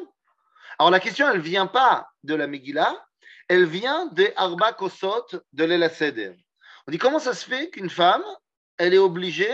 Alors 0.79 0.91
la 0.91 0.99
question, 0.99 1.29
elle 1.29 1.37
ne 1.37 1.43
vient 1.43 1.67
pas 1.67 2.09
de 2.23 2.35
la 2.35 2.47
Megillah, 2.47 3.05
elle 3.47 3.65
vient 3.65 4.07
des 4.07 4.33
Arba 4.35 4.73
Kosot 4.73 5.27
de 5.53 5.63
l'Ela. 5.63 5.89
On 6.87 6.91
dit 6.91 6.97
comment 6.97 7.19
ça 7.19 7.33
se 7.33 7.45
fait 7.45 7.69
qu'une 7.69 7.89
femme, 7.89 8.23
elle 8.77 8.93
est 8.93 8.99
obligée 8.99 9.53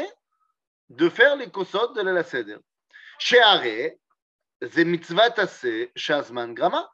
de 0.90 1.10
faire 1.10 1.36
les 1.36 1.50
Kosot 1.50 1.94
de 1.94 2.02
l'Ela 2.02 2.24
Seder 2.24 2.58
Sheare, 3.20 3.92
c'est 4.62 4.86
mitzvah 4.86 5.34
shazman 5.96 6.54
grama. 6.54 6.90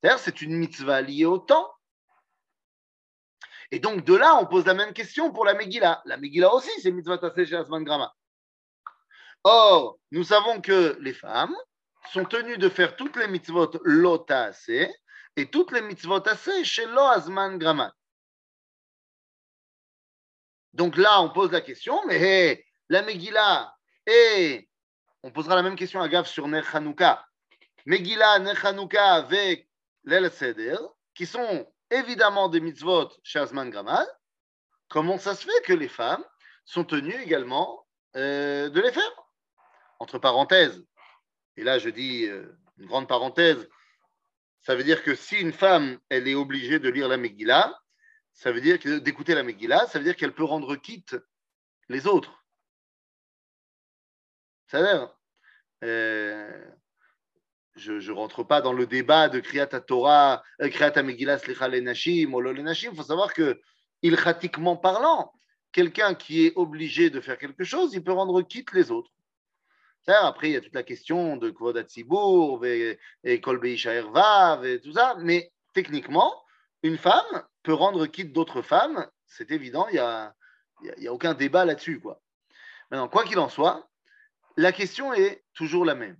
C'est-à-dire, 0.00 0.18
c'est 0.20 0.42
une 0.42 0.56
mitzvah 0.56 1.02
liée 1.02 1.24
au 1.24 1.38
temps. 1.38 1.72
Et 3.70 3.80
donc, 3.80 4.04
de 4.04 4.14
là, 4.14 4.36
on 4.36 4.46
pose 4.46 4.64
la 4.64 4.74
même 4.74 4.92
question 4.92 5.32
pour 5.32 5.44
la 5.44 5.54
Megillah. 5.54 6.02
La 6.04 6.16
Megillah 6.16 6.54
aussi, 6.54 6.70
c'est 6.80 6.90
mitzvah 6.90 7.18
tassé, 7.18 7.44
shazman 7.46 7.84
grama. 7.84 8.14
Or, 9.44 9.98
nous 10.10 10.24
savons 10.24 10.60
que 10.60 10.96
les 11.00 11.12
femmes 11.12 11.56
sont 12.12 12.24
tenues 12.24 12.58
de 12.58 12.68
faire 12.68 12.96
toutes 12.96 13.16
les 13.16 13.28
mitzvot 13.28 13.70
assez 14.28 14.92
et 15.36 15.50
toutes 15.50 15.72
les 15.72 15.82
mitzvot 15.82 16.26
assez 16.28 16.64
chez 16.64 16.86
lo 16.86 17.00
azman 17.00 17.58
gramat. 17.58 17.92
Donc 20.72 20.96
là, 20.96 21.20
on 21.22 21.30
pose 21.30 21.50
la 21.50 21.60
question, 21.60 22.00
mais 22.06 22.64
la 22.88 23.02
Megillah, 23.02 23.74
et 24.06 24.68
on 25.22 25.30
posera 25.30 25.56
la 25.56 25.62
même 25.62 25.76
question 25.76 26.00
à 26.00 26.08
Gav 26.08 26.26
sur 26.26 26.46
Ner 26.48 26.62
Hanouka. 26.72 27.26
Megillah, 27.86 28.38
Ner 28.38 28.54
Hanouka 28.64 29.14
avec 29.14 29.68
l'El 30.04 30.30
Seder, 30.30 30.78
qui 31.14 31.26
sont 31.26 31.66
évidemment 31.90 32.48
des 32.48 32.60
mitzvot 32.60 33.10
chez 33.22 33.38
Azman 33.38 33.70
Gramat. 33.70 34.06
Comment 34.88 35.18
ça 35.18 35.34
se 35.34 35.44
fait 35.44 35.62
que 35.64 35.72
les 35.72 35.88
femmes 35.88 36.24
sont 36.64 36.84
tenues 36.84 37.20
également 37.22 37.86
euh, 38.16 38.68
de 38.70 38.80
les 38.80 38.92
faire? 38.92 39.12
Entre 39.98 40.18
parenthèses, 40.18 40.86
et 41.58 41.64
là 41.64 41.78
je 41.78 41.90
dis 41.90 42.26
euh, 42.26 42.46
une 42.78 42.86
grande 42.86 43.08
parenthèse, 43.08 43.68
ça 44.60 44.76
veut 44.76 44.84
dire 44.84 45.02
que 45.02 45.14
si 45.14 45.36
une 45.36 45.52
femme, 45.52 45.98
elle 46.08 46.28
est 46.28 46.34
obligée 46.34 46.78
de 46.78 46.88
lire 46.88 47.08
la 47.08 47.16
Megillah, 47.16 47.76
ça 48.32 48.52
veut 48.52 48.60
dire 48.60 48.78
d'écouter 49.00 49.34
la 49.34 49.42
Megillah, 49.42 49.86
ça 49.86 49.98
veut 49.98 50.04
dire 50.04 50.14
qu'elle 50.16 50.34
peut 50.34 50.44
rendre 50.44 50.76
quitte 50.76 51.16
les 51.88 52.06
autres. 52.06 52.44
Ça 54.68 54.80
veut 54.80 54.86
dire, 54.86 55.16
euh, 55.82 56.70
je 57.74 57.94
ne 57.94 58.12
rentre 58.12 58.44
pas 58.44 58.60
dans 58.60 58.72
le 58.72 58.86
débat 58.86 59.28
de 59.28 59.40
Kriyat 59.40 59.66
Torah, 59.66 60.44
euh, 60.60 60.68
Kriyat 60.68 61.02
Megillah, 61.02 61.38
Slicha 61.38 61.68
Nashim, 61.68 62.34
ou 62.34 62.42
Nashim. 62.52 62.90
Il 62.92 62.96
faut 62.96 63.02
savoir 63.02 63.32
que, 63.34 63.60
ilchatiquement 64.02 64.76
parlant, 64.76 65.32
quelqu'un 65.72 66.14
qui 66.14 66.46
est 66.46 66.52
obligé 66.54 67.10
de 67.10 67.20
faire 67.20 67.38
quelque 67.38 67.64
chose, 67.64 67.94
il 67.94 68.04
peut 68.04 68.12
rendre 68.12 68.42
quitte 68.42 68.72
les 68.72 68.92
autres. 68.92 69.10
Après, 70.08 70.48
il 70.48 70.52
y 70.52 70.56
a 70.56 70.60
toute 70.60 70.74
la 70.74 70.82
question 70.82 71.36
de 71.36 71.50
Kvod 71.50 71.76
et, 72.64 72.98
et 73.24 73.40
Kol 73.40 73.60
Vav 74.12 74.64
et 74.64 74.80
tout 74.80 74.92
ça. 74.92 75.16
Mais 75.18 75.52
techniquement, 75.74 76.42
une 76.82 76.98
femme 76.98 77.44
peut 77.62 77.74
rendre 77.74 78.06
quitte 78.06 78.32
d'autres 78.32 78.62
femmes. 78.62 79.06
C'est 79.26 79.50
évident, 79.50 79.86
il 79.88 79.94
n'y 79.94 79.98
a, 79.98 80.34
y 80.98 81.06
a, 81.06 81.12
aucun 81.12 81.34
débat 81.34 81.64
là-dessus. 81.64 82.00
Quoi. 82.00 82.20
Maintenant, 82.90 83.08
quoi 83.08 83.24
qu'il 83.24 83.38
en 83.38 83.48
soit, 83.48 83.88
la 84.56 84.72
question 84.72 85.12
est 85.12 85.44
toujours 85.54 85.84
la 85.84 85.94
même. 85.94 86.16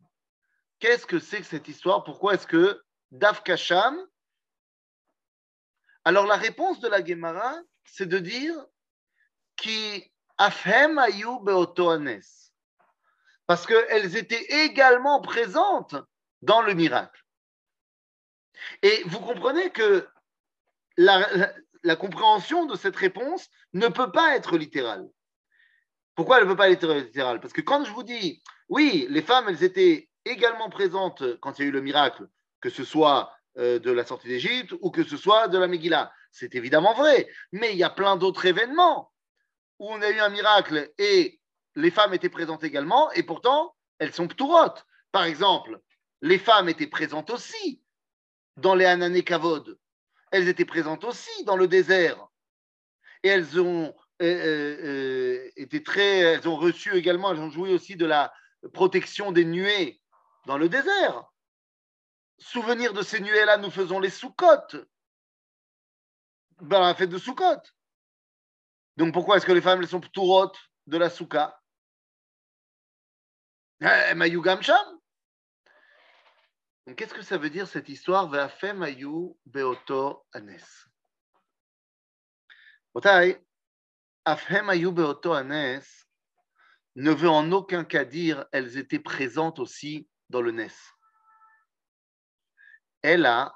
Qu'est-ce 0.79 1.07
que 1.07 1.19
c'est 1.19 1.41
que 1.41 1.47
cette 1.47 1.69
histoire? 1.69 2.05
Pourquoi 2.05 2.35
est-ce 2.35 2.47
que 2.47 2.83
Daf 3.11 3.43
Kasham 3.43 3.99
Alors, 6.05 6.27
la 6.27 6.37
réponse 6.37 6.79
de 6.81 6.89
la 6.89 7.05
Gemara, 7.05 7.57
c'est 7.85 8.07
de 8.07 8.19
dire 8.19 8.55
qui 9.57 10.13
afhem 10.37 10.99
ayu 10.99 11.41
beoto 11.43 11.91
parce 13.49 13.67
qu'elles 13.67 14.17
étaient 14.17 14.67
également 14.67 15.23
présentes 15.23 15.97
dans 16.43 16.61
le 16.61 16.75
miracle. 16.75 17.25
Et 18.83 19.03
vous 19.07 19.21
comprenez 19.21 19.71
que 19.71 20.07
la, 20.99 21.97
compréhension 21.97 22.67
de 22.67 22.77
cette 22.77 22.97
réponse 22.97 23.49
ne 23.73 23.89
peut 23.89 24.13
pas 24.13 24.37
être 24.37 24.59
littérale. 24.59 25.09
Pourquoi 26.15 26.39
elle 26.39 26.45
ne 26.45 26.51
peut 26.51 26.57
pas 26.57 26.69
être 26.69 26.93
littérale? 26.93 27.41
Parce 27.41 27.55
que 27.55 27.63
quand 27.63 27.85
je 27.85 27.91
vous 27.93 28.03
dis, 28.03 28.43
oui, 28.69 29.07
les 29.09 29.23
femmes, 29.23 29.49
elles 29.49 29.65
étaient 29.65 30.11
également 30.27 30.69
présentes 30.69 31.41
quand 31.41 31.59
il 31.59 31.63
y 31.63 31.65
a 31.65 31.69
eu 31.69 31.73
le 31.73 31.81
miracle, 31.81 32.29
que 32.61 32.69
ce 32.69 32.85
soit 32.85 33.33
euh, 33.57 33.79
de 33.79 33.91
la 33.91 34.05
sortie 34.05 34.29
d'Égypte 34.29 34.75
ou 34.83 34.91
que 34.91 35.05
ce 35.05 35.17
soit 35.17 35.49
de 35.49 35.57
la 35.57 35.69
Megillah, 35.69 36.13
c'est 36.33 36.55
évidemment 36.55 36.93
vrai. 36.93 37.27
Mais 37.53 37.73
il 37.73 37.79
y 37.79 37.85
a 37.85 37.91
plein 37.91 38.17
d'autres 38.17 38.45
événements 38.45 39.11
où 39.79 39.89
on 39.89 40.03
a 40.03 40.11
eu 40.11 40.19
un 40.19 40.29
miracle 40.29 40.93
et 40.99 41.41
les 41.79 41.93
femmes 41.93 42.13
étaient 42.13 42.29
présentes 42.29 42.65
également, 42.65 43.11
et 43.13 43.23
pourtant, 43.23 43.75
elles 43.99 44.13
sont 44.13 44.27
ptourotes. 44.27 44.85
Par 45.13 45.25
exemple, 45.25 45.81
les 46.23 46.39
femmes 46.39 46.69
étaient 46.69 46.89
présentes 46.89 47.31
aussi 47.31 47.81
dans 48.57 48.75
les 48.75 48.85
Anané 48.85 49.23
Kavod. 49.23 49.79
Elles 50.33 50.49
étaient 50.49 50.65
présentes 50.65 51.05
aussi 51.05 51.45
dans 51.45 51.57
le 51.57 51.69
désert. 51.69 52.27
Et 53.23 53.29
elles 53.29 53.61
ont 53.61 53.95
euh, 54.21 54.25
euh, 54.25 54.77
euh, 54.85 55.51
été 55.55 55.83
très. 55.85 56.19
Elles 56.19 56.49
ont 56.49 56.57
reçu 56.57 56.95
également, 56.97 57.31
elles 57.31 57.39
ont 57.39 57.51
joui 57.51 57.73
aussi 57.73 57.95
de 57.95 58.07
la 58.07 58.33
protection 58.73 59.31
des 59.31 59.45
nuées 59.45 60.01
dans 60.47 60.59
le 60.59 60.69
désert. 60.69 61.31
Souvenir 62.39 62.93
de 62.93 63.03
ces 63.03 63.21
nuées-là, 63.21 63.57
nous 63.57 63.71
faisons 63.71 64.01
les 64.01 64.11
sous-côtes. 64.11 64.77
Ben, 66.61 66.81
la 66.81 66.95
fête 66.97 67.11
de 67.11 67.19
sous-côtes. 67.19 67.73
Donc 68.97 69.15
pourquoi 69.15 69.37
est-ce 69.37 69.47
que 69.47 69.53
les 69.53 69.61
femmes 69.61 69.81
elles 69.81 69.89
sont 69.89 70.01
ptourotes 70.01 70.59
de 70.89 70.99
la 70.99 71.09
souka? 71.09 71.58
Sham. 73.81 74.99
Qu'est-ce 76.97 77.15
que 77.15 77.23
ça 77.23 77.39
veut 77.39 77.51
dire 77.51 77.69
cette 77.69 77.89
histoire 77.89 78.29
Ve'afem 78.29 78.85
Beoto 79.47 80.25
Anes 85.33 85.83
ne 86.97 87.13
veut 87.13 87.29
en 87.29 87.53
aucun 87.53 87.85
cas 87.85 88.05
dire 88.05 88.47
elles 88.53 88.79
étaient 88.79 88.99
présentes 88.99 89.59
aussi 89.61 90.09
dans 90.31 90.43
le 90.43 90.51
Nes. 90.51 90.73
Elle 93.03 93.27
a, 93.27 93.55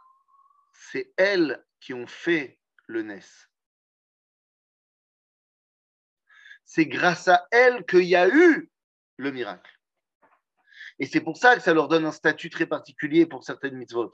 c'est 0.73 1.13
elles 1.17 1.67
qui 1.81 1.95
ont 1.95 2.07
fait 2.07 2.61
le 2.87 3.03
Nes. 3.03 3.49
C'est 6.65 6.87
grâce 6.87 7.27
à 7.27 7.47
elles 7.51 7.85
qu'il 7.85 8.05
y 8.05 8.15
a 8.15 8.29
eu 8.29 8.71
le 9.17 9.33
miracle. 9.33 9.82
Et 11.03 11.07
c'est 11.07 11.21
pour 11.21 11.37
ça 11.37 11.57
que 11.57 11.62
ça 11.62 11.75
leur 11.75 11.88
donne 11.88 12.07
un 12.07 12.12
statut 12.12 12.49
très 12.49 12.65
particulier 12.65 13.27
pour 13.27 13.43
certaines 13.43 13.75
mitzvot. 13.75 14.12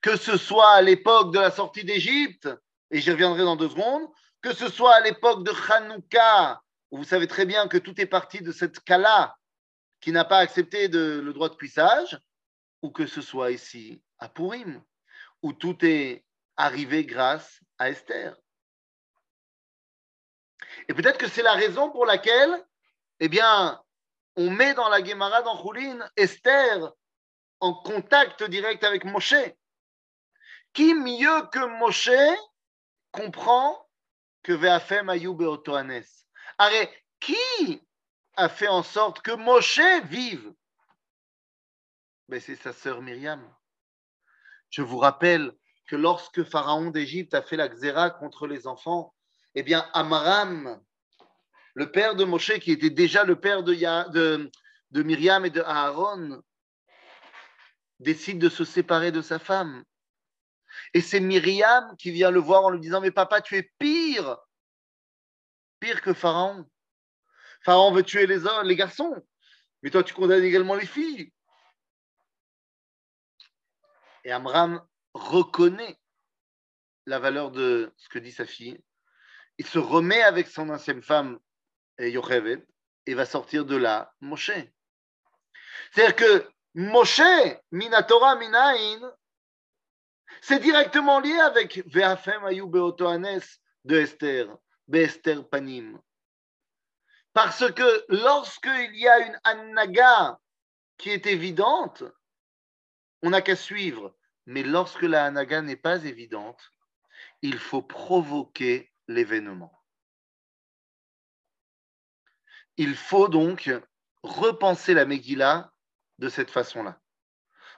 Que 0.00 0.16
ce 0.16 0.36
soit 0.36 0.72
à 0.72 0.82
l'époque 0.82 1.32
de 1.32 1.38
la 1.38 1.52
sortie 1.52 1.84
d'Égypte, 1.84 2.48
et 2.90 3.00
j'y 3.00 3.12
reviendrai 3.12 3.44
dans 3.44 3.54
deux 3.54 3.68
secondes, 3.68 4.02
que 4.42 4.52
ce 4.52 4.68
soit 4.68 4.96
à 4.96 5.00
l'époque 5.00 5.44
de 5.44 5.52
Hanouka, 5.52 6.60
où 6.90 6.96
vous 6.98 7.04
savez 7.04 7.28
très 7.28 7.46
bien 7.46 7.68
que 7.68 7.78
tout 7.78 8.00
est 8.00 8.06
parti 8.06 8.40
de 8.40 8.50
cette 8.50 8.80
Kala 8.80 9.36
qui 10.00 10.10
n'a 10.10 10.24
pas 10.24 10.38
accepté 10.38 10.88
le 10.88 11.32
droit 11.32 11.50
de 11.50 11.54
cuissage, 11.54 12.18
ou 12.82 12.90
que 12.90 13.06
ce 13.06 13.22
soit 13.22 13.52
ici 13.52 14.02
à 14.18 14.28
Purim, 14.28 14.82
où 15.42 15.52
tout 15.52 15.84
est 15.84 16.24
arrivé 16.56 17.06
grâce 17.06 17.60
à 17.78 17.90
Esther. 17.90 18.36
Et 20.88 20.94
peut-être 20.94 21.18
que 21.18 21.28
c'est 21.28 21.44
la 21.44 21.54
raison 21.54 21.92
pour 21.92 22.06
laquelle, 22.06 22.66
eh 23.20 23.28
bien, 23.28 23.80
on 24.36 24.50
met 24.50 24.74
dans 24.74 24.88
la 24.88 25.02
Gemara 25.02 25.42
dans 25.42 25.62
Esther 26.16 26.92
en 27.60 27.74
contact 27.74 28.42
direct 28.44 28.84
avec 28.84 29.04
Moshe. 29.04 29.34
Qui 30.72 30.94
mieux 30.94 31.46
que 31.52 31.64
Moshe 31.78 32.10
comprend 33.10 33.88
que 34.42 34.52
Ve'afem 34.52 35.08
Ayub 35.08 35.40
Otoanes 35.40 36.04
Arrête, 36.58 36.92
qui 37.18 37.82
a 38.36 38.48
fait 38.48 38.68
en 38.68 38.82
sorte 38.82 39.22
que 39.22 39.32
Moshe 39.32 39.80
vive? 40.04 40.52
Ben, 42.28 42.40
C'est 42.40 42.56
sa 42.56 42.72
sœur 42.72 43.02
Myriam. 43.02 43.42
Je 44.70 44.82
vous 44.82 44.98
rappelle 44.98 45.52
que 45.86 45.96
lorsque 45.96 46.44
Pharaon 46.44 46.90
d'Égypte 46.90 47.34
a 47.34 47.42
fait 47.42 47.56
la 47.56 47.68
xéra 47.68 48.10
contre 48.10 48.46
les 48.46 48.66
enfants, 48.66 49.14
eh 49.54 49.62
bien, 49.62 49.88
Amram, 49.94 50.82
le 51.76 51.92
père 51.92 52.16
de 52.16 52.24
Moshe, 52.24 52.58
qui 52.58 52.72
était 52.72 52.90
déjà 52.90 53.22
le 53.22 53.38
père 53.38 53.62
de, 53.62 54.50
Myriam 54.94 55.44
et 55.44 55.50
de 55.50 55.60
Aaron, 55.60 56.42
décide 58.00 58.38
de 58.38 58.48
se 58.48 58.64
séparer 58.64 59.12
de 59.12 59.20
sa 59.20 59.38
femme. 59.38 59.84
Et 60.94 61.02
c'est 61.02 61.20
Myriam 61.20 61.94
qui 61.98 62.10
vient 62.10 62.30
le 62.30 62.40
voir 62.40 62.64
en 62.64 62.70
lui 62.70 62.80
disant, 62.80 63.02
mais 63.02 63.10
papa, 63.10 63.42
tu 63.42 63.56
es 63.56 63.70
pire, 63.78 64.38
pire 65.78 66.00
que 66.00 66.14
Pharaon. 66.14 66.66
Pharaon 67.62 67.92
veut 67.92 68.04
tuer 68.04 68.26
les 68.26 68.46
hommes, 68.46 68.66
les 68.66 68.76
garçons, 68.76 69.14
mais 69.82 69.90
toi, 69.90 70.02
tu 70.02 70.14
condamnes 70.14 70.44
également 70.44 70.76
les 70.76 70.86
filles. 70.86 71.30
Et 74.24 74.32
Amram 74.32 74.82
reconnaît 75.12 75.98
la 77.04 77.18
valeur 77.18 77.50
de 77.50 77.92
ce 77.98 78.08
que 78.08 78.18
dit 78.18 78.32
sa 78.32 78.46
fille. 78.46 78.80
Il 79.58 79.66
se 79.66 79.78
remet 79.78 80.22
avec 80.22 80.48
son 80.48 80.70
ancienne 80.70 81.02
femme 81.02 81.38
Et 81.98 83.14
va 83.14 83.24
sortir 83.24 83.64
de 83.64 83.76
là 83.76 84.14
Moshe. 84.20 84.52
C'est-à-dire 85.92 86.16
que 86.16 86.50
Moshe, 86.74 87.22
Minatora, 87.70 88.36
Minaïn, 88.36 89.12
c'est 90.42 90.58
directement 90.58 91.20
lié 91.20 91.38
avec 91.38 91.86
Ve'afem 91.86 92.44
Ayu 92.44 92.66
Beotoanes 92.66 93.40
de 93.84 93.96
Esther, 93.96 94.48
Be'Esther 94.88 95.48
Panim. 95.48 96.00
Parce 97.32 97.70
que 97.72 98.04
lorsqu'il 98.08 98.96
y 98.96 99.08
a 99.08 99.20
une 99.20 99.40
anaga 99.44 100.38
qui 100.98 101.10
est 101.10 101.26
évidente, 101.26 102.02
on 103.22 103.30
n'a 103.30 103.42
qu'à 103.42 103.56
suivre. 103.56 104.16
Mais 104.46 104.62
lorsque 104.62 105.02
la 105.02 105.24
anaga 105.24 105.60
n'est 105.60 105.76
pas 105.76 106.04
évidente, 106.04 106.60
il 107.42 107.58
faut 107.58 107.82
provoquer 107.82 108.92
l'événement. 109.08 109.72
Il 112.76 112.94
faut 112.94 113.28
donc 113.28 113.70
repenser 114.22 114.94
la 114.94 115.04
Megillah 115.04 115.72
de 116.18 116.28
cette 116.28 116.50
façon-là. 116.50 117.00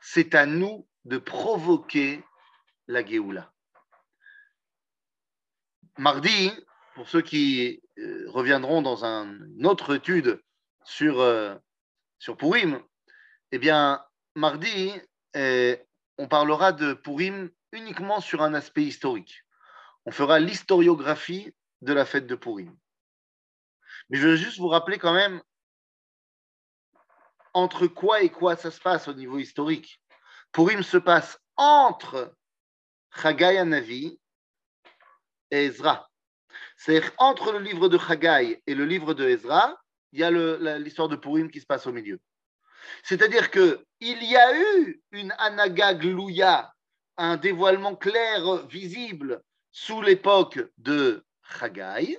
C'est 0.01 0.35
à 0.35 0.47
nous 0.47 0.89
de 1.05 1.19
provoquer 1.19 2.25
la 2.87 3.05
Géoula. 3.05 3.53
Mardi, 5.99 6.53
pour 6.95 7.09
ceux 7.09 7.23
qui 7.23 7.83
euh, 7.99 8.25
reviendront 8.31 8.83
dans 8.83 9.05
une 9.05 9.67
autre 9.67 9.97
étude 9.97 10.41
sur, 10.85 11.21
euh, 11.21 11.55
sur 12.19 12.37
Purim, 12.37 12.81
eh 13.53 13.59
bien, 13.59 14.05
mardi, 14.35 14.93
eh, 15.35 15.79
on 16.19 16.29
parlera 16.29 16.73
de 16.73 16.95
Purim 16.95 17.51
uniquement 17.73 18.21
sur 18.21 18.43
un 18.43 18.55
aspect 18.55 18.83
historique. 18.83 19.45
On 20.05 20.11
fera 20.11 20.39
l'historiographie 20.39 21.53
de 21.83 21.93
la 21.93 22.05
fête 22.05 22.27
de 22.27 22.35
Purim. 22.35 22.77
Mais 24.11 24.19
je 24.19 24.29
veux 24.29 24.37
juste 24.37 24.59
vous 24.59 24.69
rappeler 24.69 24.99
quand 24.99 25.13
même 25.13 25.43
entre 27.55 27.87
quoi 27.87 28.23
et 28.23 28.31
quoi 28.31 28.57
ça 28.57 28.71
se 28.71 28.81
passe 28.81 29.09
au 29.09 29.15
niveau 29.15 29.39
historique. 29.39 30.01
Purim 30.53 30.83
se 30.83 30.97
passe 30.97 31.39
entre 31.57 32.35
Chagai 33.21 33.63
Navi 33.65 34.19
et 35.51 35.65
Ezra. 35.65 36.09
C'est-à-dire 36.77 37.13
entre 37.19 37.53
le 37.53 37.59
livre 37.59 37.89
de 37.89 37.99
Chagai 37.99 38.63
et 38.67 38.75
le 38.75 38.85
livre 38.85 39.15
de 39.15 39.29
Ezra, 39.29 39.77
il 40.13 40.21
y 40.21 40.25
a 40.25 40.31
l'histoire 40.79 41.09
de 41.09 41.17
Purim 41.17 41.51
qui 41.51 41.61
se 41.61 41.67
passe 41.67 41.87
au 41.87 41.93
milieu. 41.93 42.21
C'est-à-dire 43.03 43.51
qu'il 43.51 43.83
y 44.01 44.37
a 44.37 44.57
eu 44.57 45.03
une 45.11 45.35
Anaga 45.39 45.95
Glouya, 45.95 46.73
un 47.17 47.37
dévoilement 47.37 47.97
clair, 47.97 48.67
visible, 48.67 49.43
sous 49.73 50.01
l'époque 50.01 50.61
de 50.79 51.25
Chagai, 51.43 52.19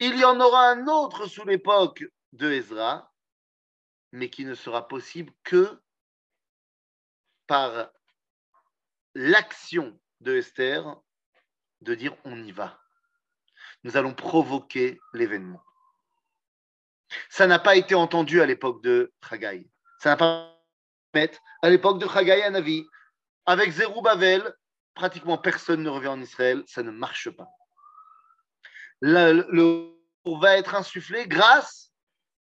il 0.00 0.16
y 0.18 0.24
en 0.24 0.40
aura 0.40 0.70
un 0.70 0.86
autre 0.86 1.26
sous 1.26 1.44
l'époque 1.44 2.04
de 2.32 2.52
Ezra, 2.52 3.12
mais 4.12 4.30
qui 4.30 4.44
ne 4.44 4.54
sera 4.54 4.86
possible 4.86 5.32
que 5.44 5.80
par 7.46 7.90
l'action 9.14 9.98
de 10.20 10.36
Esther 10.36 10.96
de 11.80 11.94
dire 11.94 12.14
on 12.24 12.42
y 12.42 12.52
va. 12.52 12.80
Nous 13.84 13.96
allons 13.96 14.14
provoquer 14.14 15.00
l'événement. 15.12 15.62
Ça 17.30 17.46
n'a 17.46 17.58
pas 17.58 17.76
été 17.76 17.94
entendu 17.94 18.40
à 18.40 18.46
l'époque 18.46 18.82
de 18.82 19.12
Chagai. 19.28 19.68
Ça 20.00 20.10
n'a 20.10 20.16
pas 20.16 20.54
à 21.62 21.70
l'époque 21.70 21.98
de 21.98 22.06
Chagai 22.06 22.42
à 22.42 22.50
Navi. 22.50 22.86
Avec 23.46 23.70
Zerubbabel, 23.70 24.54
pratiquement 24.94 25.38
personne 25.38 25.82
ne 25.82 25.88
revient 25.88 26.08
en 26.08 26.20
Israël, 26.20 26.62
ça 26.66 26.82
ne 26.82 26.90
marche 26.90 27.30
pas 27.30 27.48
le, 29.00 29.94
va 30.24 30.56
être 30.56 30.74
insufflé 30.74 31.26
grâce 31.26 31.92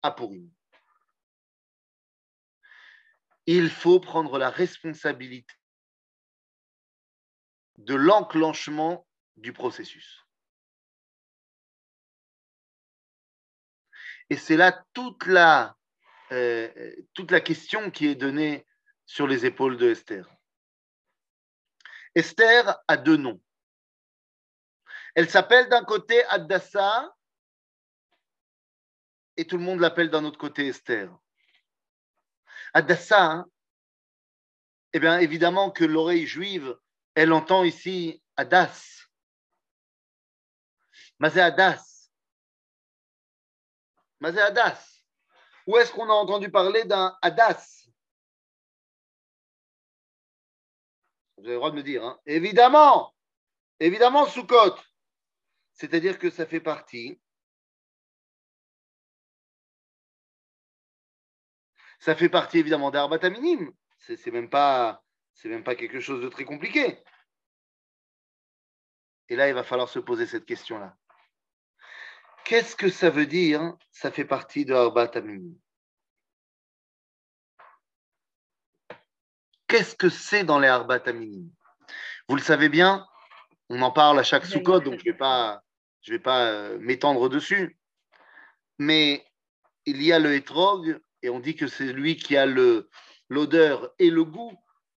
à 0.02 0.12
Purim. 0.12 0.50
Il 3.46 3.70
faut 3.70 4.00
prendre 4.00 4.38
la 4.38 4.50
responsabilité 4.50 5.54
de 7.78 7.96
l'enclenchement 7.96 9.08
du 9.38 9.54
processus. 9.54 10.26
Et 14.30 14.36
c'est 14.36 14.58
là 14.58 14.86
toute 14.94 15.26
la, 15.26 15.78
euh, 16.32 16.96
toute 17.14 17.32
la 17.32 17.40
question 17.40 17.92
qui 17.92 18.08
est 18.08 18.16
donnée 18.16 18.66
sur 19.06 19.28
les 19.28 19.46
épaules 19.46 19.78
de 19.78 19.92
Esther. 19.92 20.30
Esther 22.16 22.78
a 22.88 22.98
deux 22.98 23.16
noms. 23.16 23.42
Elle 25.18 25.32
s'appelle 25.32 25.68
d'un 25.68 25.84
côté 25.84 26.24
Adassa 26.26 27.12
et 29.36 29.48
tout 29.48 29.58
le 29.58 29.64
monde 29.64 29.80
l'appelle 29.80 30.12
d'un 30.12 30.24
autre 30.26 30.38
côté 30.38 30.68
Esther. 30.68 31.10
Adassa, 32.72 33.44
eh 34.94 35.00
bien 35.00 35.18
évidemment 35.18 35.72
que 35.72 35.86
l'oreille 35.86 36.28
juive, 36.28 36.78
elle 37.16 37.34
entend 37.34 37.64
ici 37.64 38.22
Adas. 38.36 39.08
Mazé 41.18 41.42
Adas. 41.42 42.12
Mazé 44.20 44.40
Adas. 44.40 45.02
Où 45.66 45.78
est-ce 45.78 45.92
qu'on 45.94 46.12
a 46.12 46.14
entendu 46.14 46.52
parler 46.52 46.84
d'un 46.84 47.18
Adas 47.24 47.88
Vous 51.38 51.46
avez 51.46 51.54
le 51.54 51.56
droit 51.56 51.72
de 51.72 51.76
me 51.76 51.82
dire. 51.82 52.06
Hein. 52.06 52.20
Évidemment, 52.28 53.16
évidemment, 53.80 54.28
Soukot. 54.28 54.76
C'est-à-dire 55.78 56.18
que 56.18 56.30
ça 56.30 56.46
fait 56.46 56.60
partie. 56.60 57.20
Ça 62.00 62.16
fait 62.16 62.30
partie 62.30 62.60
évidemment 62.60 62.92
d'Arbata 62.92 63.30
minime. 63.30 63.72
C'est 64.00 64.32
même 64.32 64.50
pas, 64.50 65.04
c'est 65.34 65.50
même 65.50 65.64
pas 65.64 65.76
quelque 65.76 66.00
chose 66.00 66.22
de 66.22 66.30
très 66.30 66.46
compliqué. 66.46 67.04
Et 69.30 69.36
là, 69.36 69.50
il 69.50 69.54
va 69.54 69.64
falloir 69.64 69.90
se 69.90 70.00
poser 70.00 70.26
cette 70.26 70.46
question-là. 70.46 70.96
Qu'est-ce 72.46 72.76
que 72.76 72.90
ça 72.90 73.10
veut 73.10 73.26
dire 73.26 73.76
Ça 73.92 74.12
fait 74.12 74.26
partie 74.26 74.66
de 74.66 74.74
Arbat 74.74 75.12
Aminim? 75.16 75.54
Qu'est-ce 79.68 79.96
que 79.96 80.10
c'est 80.10 80.46
dans 80.46 80.60
les 80.60 80.70
Arbat 80.70 81.04
Aminim? 81.06 81.50
Vous 82.30 82.36
le 82.36 82.42
savez 82.42 82.70
bien, 82.70 83.06
on 83.70 83.82
en 83.82 83.92
parle 83.92 84.18
à 84.18 84.24
chaque 84.24 84.46
sous-code, 84.46 84.86
donc 84.86 85.00
je 85.00 85.06
ne 85.06 85.12
vais 85.12 85.18
pas, 85.18 85.62
je 86.08 86.14
vais 86.14 86.20
pas 86.20 86.46
euh, 86.46 86.80
m'étendre 86.80 87.28
dessus. 87.28 87.78
Mais 88.78 89.26
il 89.86 90.02
y 90.02 90.14
a 90.14 90.20
le 90.20 90.36
hétrog, 90.36 91.02
et 91.22 91.30
on 91.30 91.42
dit 91.42 91.58
que 91.58 91.68
c'est 91.68 91.92
lui 91.92 92.16
qui 92.16 92.38
a 92.38 92.46
l'odeur 92.46 93.94
et 94.00 94.10
le 94.10 94.24
goût. 94.24 94.54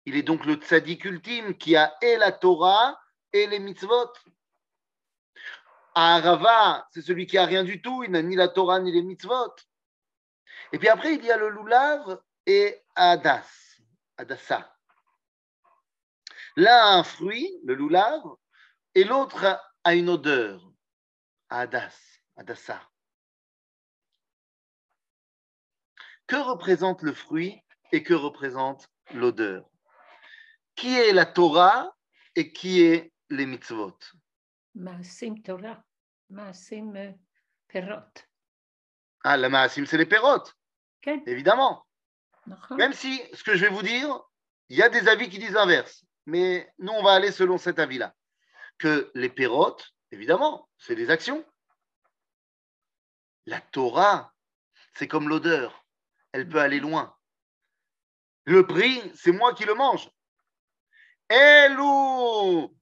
Il 0.05 0.15
est 0.15 0.23
donc 0.23 0.45
le 0.45 0.53
tzaddik 0.53 1.05
ultime 1.05 1.57
qui 1.57 1.75
a 1.75 1.95
et 2.03 2.17
la 2.17 2.31
Torah 2.31 2.95
et 3.33 3.47
les 3.47 3.57
mitzvot. 3.57 4.13
Arava, 5.95 6.87
c'est 6.91 7.01
celui 7.01 7.25
qui 7.25 7.39
a 7.39 7.45
rien 7.45 7.63
du 7.63 7.81
tout, 7.81 8.03
il 8.03 8.11
n'a 8.11 8.21
ni 8.21 8.35
la 8.35 8.47
Torah 8.47 8.79
ni 8.79 8.91
les 8.91 9.01
mitzvot. 9.01 9.55
Et 10.71 10.77
puis 10.77 10.89
après, 10.89 11.15
il 11.15 11.25
y 11.25 11.31
a 11.31 11.37
le 11.37 11.49
lulav 11.49 12.21
et 12.45 12.83
Adas. 12.95 13.79
L'un 16.55 16.75
a 16.75 16.97
un 16.97 17.03
fruit, 17.03 17.49
le 17.63 17.73
lulav, 17.73 18.21
et 18.93 19.03
l'autre 19.03 19.59
a 19.83 19.95
une 19.95 20.09
odeur, 20.09 20.68
Adas, 21.49 22.19
Adassa. 22.35 22.79
Que 26.27 26.35
représente 26.35 27.01
le 27.01 27.13
fruit 27.13 27.59
et 27.91 28.03
que 28.03 28.13
représente 28.13 28.87
l'odeur? 29.13 29.67
Qui 30.75 30.95
est 30.95 31.11
la 31.11 31.25
Torah 31.25 31.95
et 32.35 32.53
qui 32.53 32.81
est 32.81 33.11
les 33.29 33.47
mitzvot? 33.47 33.97
Maasim 34.75 35.41
Torah, 35.41 35.83
Maasim 36.29 36.95
euh, 36.95 37.11
Perot. 37.67 38.13
Ah, 39.23 39.35
la 39.35 39.49
Maasim, 39.49 39.85
c'est 39.85 39.97
les 39.97 40.05
Perot, 40.05 40.43
évidemment. 41.25 41.85
Même 42.77 42.93
si, 42.93 43.21
ce 43.33 43.43
que 43.43 43.55
je 43.55 43.65
vais 43.65 43.73
vous 43.73 43.81
dire, 43.81 44.21
il 44.69 44.77
y 44.77 44.83
a 44.83 44.89
des 44.89 45.07
avis 45.07 45.29
qui 45.29 45.39
disent 45.39 45.53
l'inverse. 45.53 46.05
Mais 46.27 46.71
nous, 46.77 46.93
on 46.93 47.03
va 47.03 47.13
aller 47.13 47.31
selon 47.31 47.57
cet 47.57 47.79
avis-là. 47.79 48.15
Que 48.77 49.11
les 49.15 49.29
Perot, 49.29 49.77
évidemment, 50.11 50.68
c'est 50.79 50.95
les 50.95 51.09
actions. 51.09 51.45
La 53.45 53.61
Torah, 53.61 54.33
c'est 54.93 55.07
comme 55.07 55.29
l'odeur, 55.29 55.85
elle 56.31 56.47
peut 56.47 56.59
aller 56.59 56.79
loin. 56.79 57.15
Le 58.45 58.65
prix, 58.65 59.01
c'est 59.15 59.31
moi 59.31 59.53
qui 59.53 59.65
le 59.65 59.75
mange. 59.75 60.09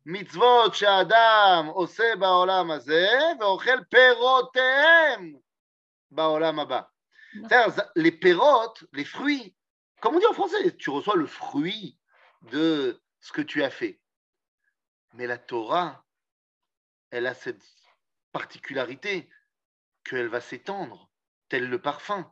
Mitzvot 0.06 0.70
ba'olam 2.18 2.80
ve'ochel 2.80 3.86
perotem 3.88 5.38
ba'olam. 6.12 6.86
Les 7.96 8.12
pérotes, 8.12 8.86
les 8.94 9.04
fruits, 9.04 9.56
comme 10.00 10.16
on 10.16 10.20
dit 10.20 10.26
en 10.26 10.34
français, 10.34 10.76
tu 10.78 10.90
reçois 10.90 11.16
le 11.16 11.28
fruit 11.28 12.00
de 12.44 13.02
ce 13.20 13.32
que 13.34 13.42
tu 13.42 13.64
as 13.64 13.70
fait. 13.70 14.00
Mais 15.14 15.28
la 15.28 15.38
Torah, 15.38 16.06
elle 17.12 17.28
a 17.28 17.34
cette 17.34 17.64
particularité 18.32 19.30
qu'elle 20.04 20.28
va 20.28 20.42
s'étendre, 20.42 21.10
tel 21.50 21.70
le 21.70 21.82
parfum. 21.82 22.32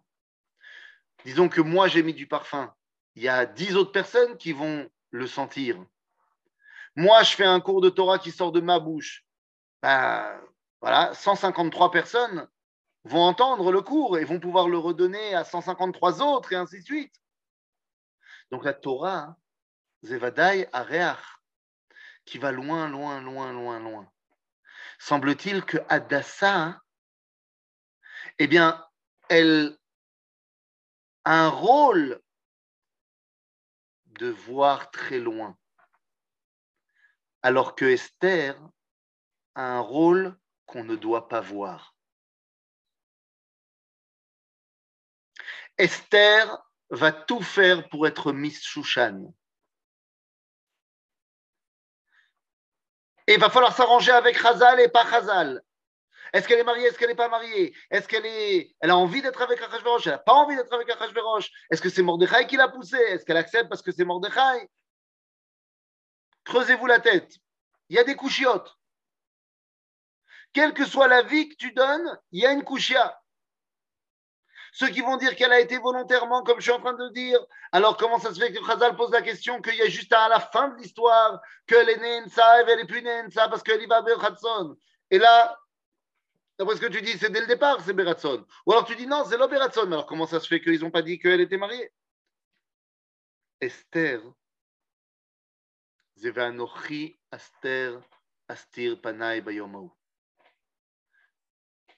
Disons 1.23 1.49
que 1.49 1.61
moi 1.61 1.87
j'ai 1.87 2.03
mis 2.03 2.13
du 2.13 2.27
parfum, 2.27 2.73
il 3.15 3.23
y 3.23 3.29
a 3.29 3.45
dix 3.45 3.75
autres 3.75 3.91
personnes 3.91 4.37
qui 4.37 4.51
vont 4.51 4.89
le 5.11 5.27
sentir. 5.27 5.83
Moi, 6.95 7.23
je 7.23 7.35
fais 7.35 7.45
un 7.45 7.59
cours 7.59 7.81
de 7.81 7.89
Torah 7.89 8.19
qui 8.19 8.31
sort 8.31 8.51
de 8.51 8.61
ma 8.61 8.79
bouche. 8.79 9.25
Ben, 9.81 10.41
voilà, 10.81 11.13
153 11.13 11.91
personnes 11.91 12.47
vont 13.03 13.21
entendre 13.21 13.71
le 13.71 13.81
cours 13.81 14.17
et 14.17 14.23
vont 14.23 14.39
pouvoir 14.39 14.67
le 14.69 14.77
redonner 14.77 15.35
à 15.35 15.43
153 15.43 16.21
autres 16.21 16.53
et 16.53 16.55
ainsi 16.55 16.79
de 16.79 16.85
suite. 16.85 17.15
Donc 18.51 18.63
la 18.63 18.73
Torah, 18.73 19.37
Zevadai 20.03 20.67
Areach, 20.71 21.19
qui 22.25 22.37
va 22.37 22.51
loin, 22.51 22.87
loin, 22.89 23.21
loin, 23.21 23.51
loin, 23.51 23.79
loin. 23.79 24.11
Semble-t-il 24.99 25.63
que 25.63 25.77
Adassa, 25.89 26.81
eh 28.39 28.47
bien, 28.47 28.85
elle 29.29 29.77
a 31.23 31.45
un 31.45 31.49
rôle 31.49 32.21
de 34.05 34.29
voir 34.29 34.91
très 34.91 35.19
loin 35.19 35.57
alors 37.45 37.75
que 37.75 37.85
Esther 37.85 38.59
a 39.53 39.77
un 39.77 39.79
rôle 39.79 40.35
qu'on 40.65 40.83
ne 40.83 40.95
doit 40.95 41.27
pas 41.27 41.41
voir. 41.41 41.95
Esther 45.77 46.57
va 46.89 47.11
tout 47.11 47.43
faire 47.43 47.87
pour 47.89 48.07
être 48.07 48.31
Miss 48.31 48.63
Shushan. 48.63 49.31
Et 53.27 53.33
il 53.33 53.39
va 53.39 53.49
falloir 53.49 53.75
s'arranger 53.75 54.11
avec 54.11 54.39
Chazal 54.39 54.79
et 54.79 54.87
pas 54.87 55.05
Chazal. 55.09 55.61
Est-ce 56.33 56.47
qu'elle 56.47 56.59
est 56.59 56.63
mariée 56.63 56.85
Est-ce 56.87 56.97
qu'elle 56.97 57.09
n'est 57.09 57.15
pas 57.15 57.29
mariée? 57.29 57.73
Est-ce 57.89 58.07
qu'elle 58.07 58.25
est... 58.25 58.75
elle 58.81 58.89
a 58.89 58.97
envie 58.97 59.21
d'être 59.21 59.41
avec 59.41 59.61
Achashverosh 59.61 60.07
Elle 60.07 60.13
n'a 60.13 60.19
pas 60.19 60.33
envie 60.33 60.55
d'être 60.55 60.73
avec 60.73 60.89
Achashverosh 60.89 61.49
Est-ce 61.71 61.81
que 61.81 61.89
c'est 61.89 62.01
Mordechai 62.01 62.45
qui 62.45 62.57
l'a 62.57 62.67
poussée? 62.67 62.97
Est-ce 62.97 63.25
qu'elle 63.25 63.37
accepte 63.37 63.69
parce 63.69 63.81
que 63.81 63.91
c'est 63.91 64.03
Mordechai? 64.03 64.69
Creusez-vous 66.43 66.85
la 66.85 66.99
tête. 66.99 67.37
Il 67.89 67.95
y 67.95 67.99
a 67.99 68.03
des 68.03 68.15
couchiottes. 68.15 68.75
Quelle 70.53 70.73
que 70.73 70.85
soit 70.85 71.07
la 71.07 71.21
vie 71.21 71.49
que 71.49 71.55
tu 71.55 71.71
donnes, 71.71 72.19
il 72.31 72.41
y 72.41 72.45
a 72.45 72.51
une 72.51 72.63
couchia. 72.63 73.19
Ceux 74.77 74.89
qui 74.89 74.99
vont 74.99 75.15
dire 75.15 75.37
qu'elle 75.37 75.53
a 75.53 75.61
été 75.61 75.77
volontairement, 75.77 76.43
comme 76.43 76.57
je 76.57 76.63
suis 76.63 76.71
en 76.71 76.81
train 76.81 76.95
de 76.95 77.07
dire, 77.13 77.39
alors 77.71 77.95
comment 77.95 78.19
ça 78.19 78.33
se 78.33 78.39
fait 78.41 78.51
que 78.51 78.59
Khazal 78.59 78.97
pose 78.97 79.09
la 79.11 79.21
question 79.21 79.61
qu'il 79.61 79.75
y 79.75 79.81
a 79.81 79.87
juste 79.87 80.11
à 80.11 80.27
la 80.27 80.41
fin 80.41 80.67
de 80.67 80.75
l'histoire 80.75 81.41
qu'elle 81.65 81.89
est 81.89 81.95
née 81.95 82.17
et 82.17 82.71
elle 82.71 82.81
est 82.81 82.85
plus 82.85 83.01
née 83.01 83.21
parce 83.33 83.63
qu'elle 83.63 83.81
y 83.81 83.85
va 83.85 84.01
Beratson. 84.01 84.77
Et 85.11 85.17
là, 85.17 85.57
d'après 86.59 86.75
ce 86.75 86.81
que 86.81 86.87
tu 86.87 87.01
dis, 87.01 87.17
c'est 87.17 87.29
dès 87.29 87.39
le 87.39 87.47
départ, 87.47 87.79
c'est 87.85 87.93
Beratson. 87.93 88.45
Ou 88.65 88.73
alors 88.73 88.83
tu 88.83 88.97
dis 88.97 89.07
non, 89.07 89.23
c'est 89.23 89.37
l'Oberatson. 89.37 89.89
Alors 89.89 90.07
comment 90.07 90.27
ça 90.27 90.41
se 90.41 90.47
fait 90.47 90.59
qu'ils 90.59 90.81
n'ont 90.81 90.91
pas 90.91 91.03
dit 91.03 91.19
qu'elle 91.19 91.39
était 91.39 91.55
mariée? 91.55 91.93
Esther 93.61 94.19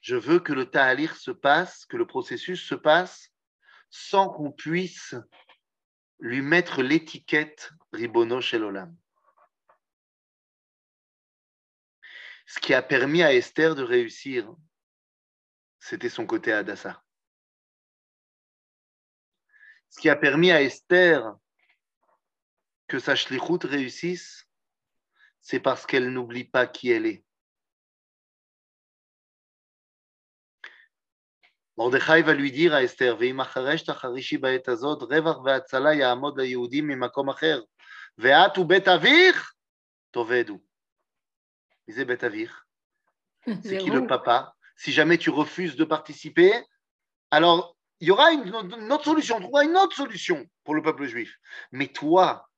je 0.08 0.16
veux 0.16 0.40
que 0.40 0.54
le 0.54 0.64
ta'alir 0.64 1.14
se 1.16 1.30
passe, 1.30 1.84
que 1.84 1.98
le 1.98 2.06
processus 2.06 2.66
se 2.66 2.74
passe 2.74 3.30
sans 3.90 4.30
qu'on 4.30 4.50
puisse 4.50 5.14
lui 6.18 6.40
mettre 6.40 6.80
l'étiquette 6.80 7.70
Ribono 7.92 8.40
Shelolam. 8.40 8.96
Ce 12.46 12.58
qui 12.58 12.72
a 12.72 12.80
permis 12.80 13.22
à 13.22 13.34
Esther 13.34 13.74
de 13.74 13.82
réussir, 13.82 14.50
c'était 15.78 16.08
son 16.08 16.24
côté 16.24 16.54
Adassa. 16.54 17.04
Ce 19.90 20.00
qui 20.00 20.08
a 20.08 20.16
permis 20.16 20.52
à 20.52 20.62
Esther 20.62 21.36
que 22.86 22.98
sa 22.98 23.14
shlichut 23.14 23.66
réussisse, 23.66 24.48
c'est 25.42 25.60
parce 25.60 25.84
qu'elle 25.84 26.08
n'oublie 26.08 26.44
pas 26.44 26.66
qui 26.66 26.92
elle 26.92 27.04
est. 27.04 27.27
Mordechai 31.77 32.21
va 32.21 32.33
lui 32.33 32.51
dire 32.51 32.73
à 32.73 32.83
Esther, 32.83 33.15
ואם 33.19 33.41
אחרש 33.41 33.81
תחרישי 33.81 34.37
בעת 34.37 34.67
הזאת, 34.67 35.01
רווח 35.01 35.37
והצלה 35.45 35.93
יעמוד 35.93 36.39
ליהודים 36.39 36.87
ממקום 36.87 37.29
אחר, 37.29 37.61
ואת 38.17 38.57
ובית 38.57 38.87
אביך 38.87 39.53
תאבדו. 40.11 40.59
מי 41.87 41.93
זה 41.93 42.05
בית 42.05 42.23
אביך? 42.23 42.63
C'est 43.45 43.77
qui 43.77 43.89
le 43.89 44.07
papa 44.07 44.55
Si 44.77 44.91
jamais 44.93 45.17
tu 45.17 45.29
refuses 45.29 45.75
de 45.75 45.83
participer, 45.83 46.53
alors 47.29 47.75
il 47.99 48.07
y 48.07 48.11
aura 48.11 48.31
une, 48.31 48.47
une 48.47 48.91
autre 48.91 49.05
solution, 49.05 49.37
on 49.37 49.41
trouvera 49.41 49.63
une 49.63 49.77
autre 49.77 49.95
solution 49.95 50.45
pour 50.63 50.75
le 50.75 50.81
peuple 50.81 51.05
juif. 51.05 51.37
Mais 51.71 51.87
toi, 51.87 52.49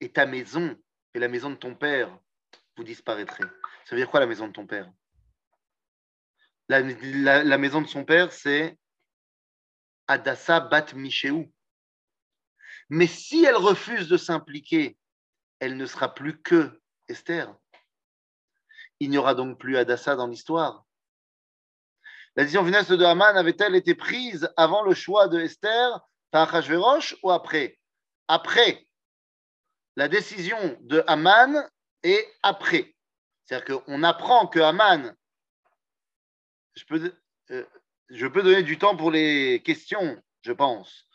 et 0.00 0.12
ta 0.12 0.26
maison 0.26 0.76
et 1.14 1.18
la 1.18 1.28
maison 1.28 1.50
de 1.50 1.56
ton 1.56 1.74
père, 1.74 2.16
vous 2.76 2.84
disparaîtrez. 2.84 3.44
Ça 3.84 3.94
veut 3.94 4.00
dire 4.00 4.10
quoi 4.10 4.20
la 4.20 4.26
maison 4.26 4.46
de 4.46 4.52
ton 4.52 4.66
père 4.66 4.90
La, 6.69 7.57
maison 7.57 7.81
de 7.81 7.87
son 7.87 8.05
père, 8.05 8.31
c'est 8.31 8.77
Adassa 10.07 10.59
Bat 10.59 10.93
Mishéou. 10.93 11.51
Mais 12.89 13.07
si 13.07 13.43
elle 13.43 13.55
refuse 13.55 14.07
de 14.07 14.17
s'impliquer, 14.17 14.97
elle 15.59 15.77
ne 15.77 15.85
sera 15.85 16.13
plus 16.13 16.41
que 16.41 16.81
Esther. 17.07 17.53
Il 18.99 19.09
n'y 19.09 19.17
aura 19.17 19.35
donc 19.35 19.59
plus 19.59 19.77
Adassa 19.77 20.15
dans 20.15 20.27
l'histoire. 20.27 20.85
La 22.35 22.43
décision 22.43 22.65
funeste 22.65 22.93
de 22.93 23.05
Haman 23.05 23.37
avait-elle 23.37 23.75
été 23.75 23.95
prise 23.95 24.49
avant 24.57 24.83
le 24.83 24.93
choix 24.93 25.27
de 25.27 25.39
Esther 25.39 25.99
par 26.31 26.49
Achashverosh 26.49 27.15
ou 27.23 27.31
après? 27.31 27.79
Après 28.27 28.87
la 29.95 30.07
décision 30.07 30.77
de 30.81 31.03
Haman 31.07 31.69
est 32.01 32.27
après. 32.41 32.95
C'est-à-dire 33.45 33.83
qu'on 33.83 34.03
apprend 34.03 34.47
que 34.47 34.59
Haman 34.59 35.15
je 36.75 36.85
peux, 36.85 37.13
euh, 37.51 37.65
je 38.09 38.27
peux 38.27 38.43
donner 38.43 38.63
du 38.63 38.77
temps 38.77 38.95
pour 38.95 39.11
les 39.11 39.61
questions, 39.63 40.21
je 40.41 40.51
pense. 40.51 41.07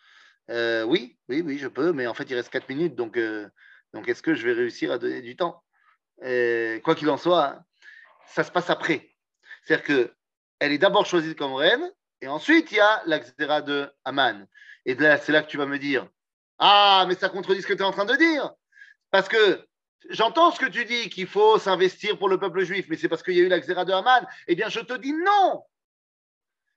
Euh, 0.50 0.84
oui, 0.84 1.18
oui, 1.28 1.42
oui, 1.42 1.58
je 1.58 1.68
peux, 1.68 1.92
mais 1.92 2.06
en 2.06 2.14
fait, 2.14 2.24
il 2.30 2.34
reste 2.34 2.50
4 2.50 2.68
minutes, 2.68 2.94
donc, 2.94 3.16
euh, 3.16 3.48
donc 3.92 4.08
est-ce 4.08 4.22
que 4.22 4.34
je 4.34 4.46
vais 4.46 4.54
réussir 4.54 4.90
à 4.92 4.98
donner 4.98 5.20
du 5.20 5.36
temps? 5.36 5.62
Quoi 6.20 6.94
qu'il 6.96 7.10
en 7.10 7.16
soit, 7.16 7.62
ça 8.26 8.44
se 8.44 8.50
passe 8.50 8.70
après. 8.70 9.14
C'est-à-dire 9.64 9.84
qu'elle 9.84 10.72
est 10.72 10.78
d'abord 10.78 11.06
choisie 11.06 11.34
comme 11.34 11.54
reine, 11.54 11.92
et 12.20 12.28
ensuite, 12.28 12.72
il 12.72 12.78
y 12.78 12.80
a 12.80 13.02
la 13.06 13.60
de 13.60 13.90
Aman. 14.04 14.46
Et 14.84 14.96
c'est 14.96 15.32
là 15.32 15.42
que 15.42 15.48
tu 15.48 15.56
vas 15.56 15.66
me 15.66 15.78
dire 15.78 16.08
Ah, 16.58 17.04
mais 17.06 17.14
ça 17.14 17.28
contredit 17.28 17.62
ce 17.62 17.66
que 17.66 17.74
tu 17.74 17.80
es 17.80 17.84
en 17.84 17.92
train 17.92 18.06
de 18.06 18.16
dire. 18.16 18.52
Parce 19.10 19.28
que 19.28 19.67
j'entends 20.10 20.50
ce 20.50 20.60
que 20.60 20.66
tu 20.66 20.84
dis, 20.84 21.08
qu'il 21.10 21.26
faut 21.26 21.58
s'investir 21.58 22.18
pour 22.18 22.28
le 22.28 22.38
peuple 22.38 22.62
juif, 22.64 22.86
mais 22.88 22.96
c'est 22.96 23.08
parce 23.08 23.22
qu'il 23.22 23.34
y 23.34 23.40
a 23.40 23.44
eu 23.44 23.48
la 23.48 23.60
de 23.60 23.92
Aman. 23.92 24.26
Eh 24.46 24.54
bien, 24.54 24.68
je 24.68 24.80
te 24.80 24.94
dis 24.94 25.12
non. 25.12 25.64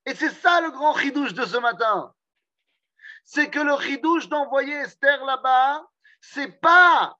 Et 0.05 0.15
c'est 0.15 0.31
ça 0.31 0.61
le 0.61 0.71
grand 0.71 0.97
chidouche 0.97 1.33
de 1.33 1.45
ce 1.45 1.57
matin. 1.57 2.13
C'est 3.23 3.49
que 3.49 3.59
le 3.59 3.79
chidouche 3.79 4.29
d'envoyer 4.29 4.73
Esther 4.73 5.23
là-bas, 5.25 5.85
c'est 6.19 6.59
pas 6.59 7.17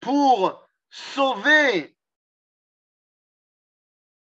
pour 0.00 0.66
sauver. 0.90 1.96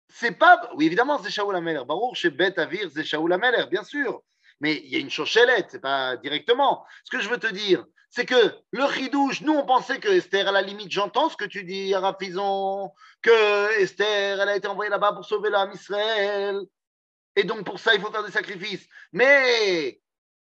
C'est 0.09 0.33
pas. 0.33 0.71
Oui, 0.75 0.87
évidemment, 0.87 1.19
c'est 1.19 1.31
Shaoul 1.31 1.57
Ameler. 1.57 1.83
Baruch, 1.87 2.15
chez 2.15 2.31
Bet 2.31 2.59
Avir, 2.59 2.91
c'est 2.93 3.05
Shaoul 3.05 3.33
Ameler, 3.33 3.67
bien 3.71 3.83
sûr. 3.83 4.23
Mais 4.61 4.77
il 4.85 4.91
y 4.91 4.97
a 4.97 4.99
une 4.99 5.11
chochelette, 5.11 5.69
c'est 5.71 5.81
pas 5.81 6.17
directement. 6.17 6.85
Ce 7.05 7.11
que 7.11 7.21
je 7.23 7.29
veux 7.29 7.39
te 7.39 7.47
dire, 7.47 7.85
c'est 8.11 8.27
que 8.27 8.55
le 8.73 8.89
chidouche, 8.89 9.41
nous, 9.43 9.55
on 9.55 9.65
pensait 9.65 10.01
que 10.01 10.09
Esther, 10.09 10.49
à 10.49 10.53
la 10.53 10.63
limite, 10.63 10.91
j'entends 10.91 11.29
ce 11.29 11.37
que 11.37 11.45
tu 11.45 11.65
dis, 11.65 11.95
Arafizon, 11.95 12.93
que 13.23 13.81
Esther, 13.81 14.41
elle 14.41 14.49
a 14.49 14.57
été 14.57 14.67
envoyée 14.69 14.91
là-bas 14.91 15.13
pour 15.13 15.25
sauver 15.25 15.49
l'âme 15.49 15.73
Israël. 15.73 16.61
Et 17.37 17.45
donc, 17.45 17.65
pour 17.65 17.79
ça, 17.79 17.95
il 17.95 18.01
faut 18.01 18.11
faire 18.11 18.25
des 18.25 18.33
sacrifices. 18.33 18.87
Mais 19.13 20.01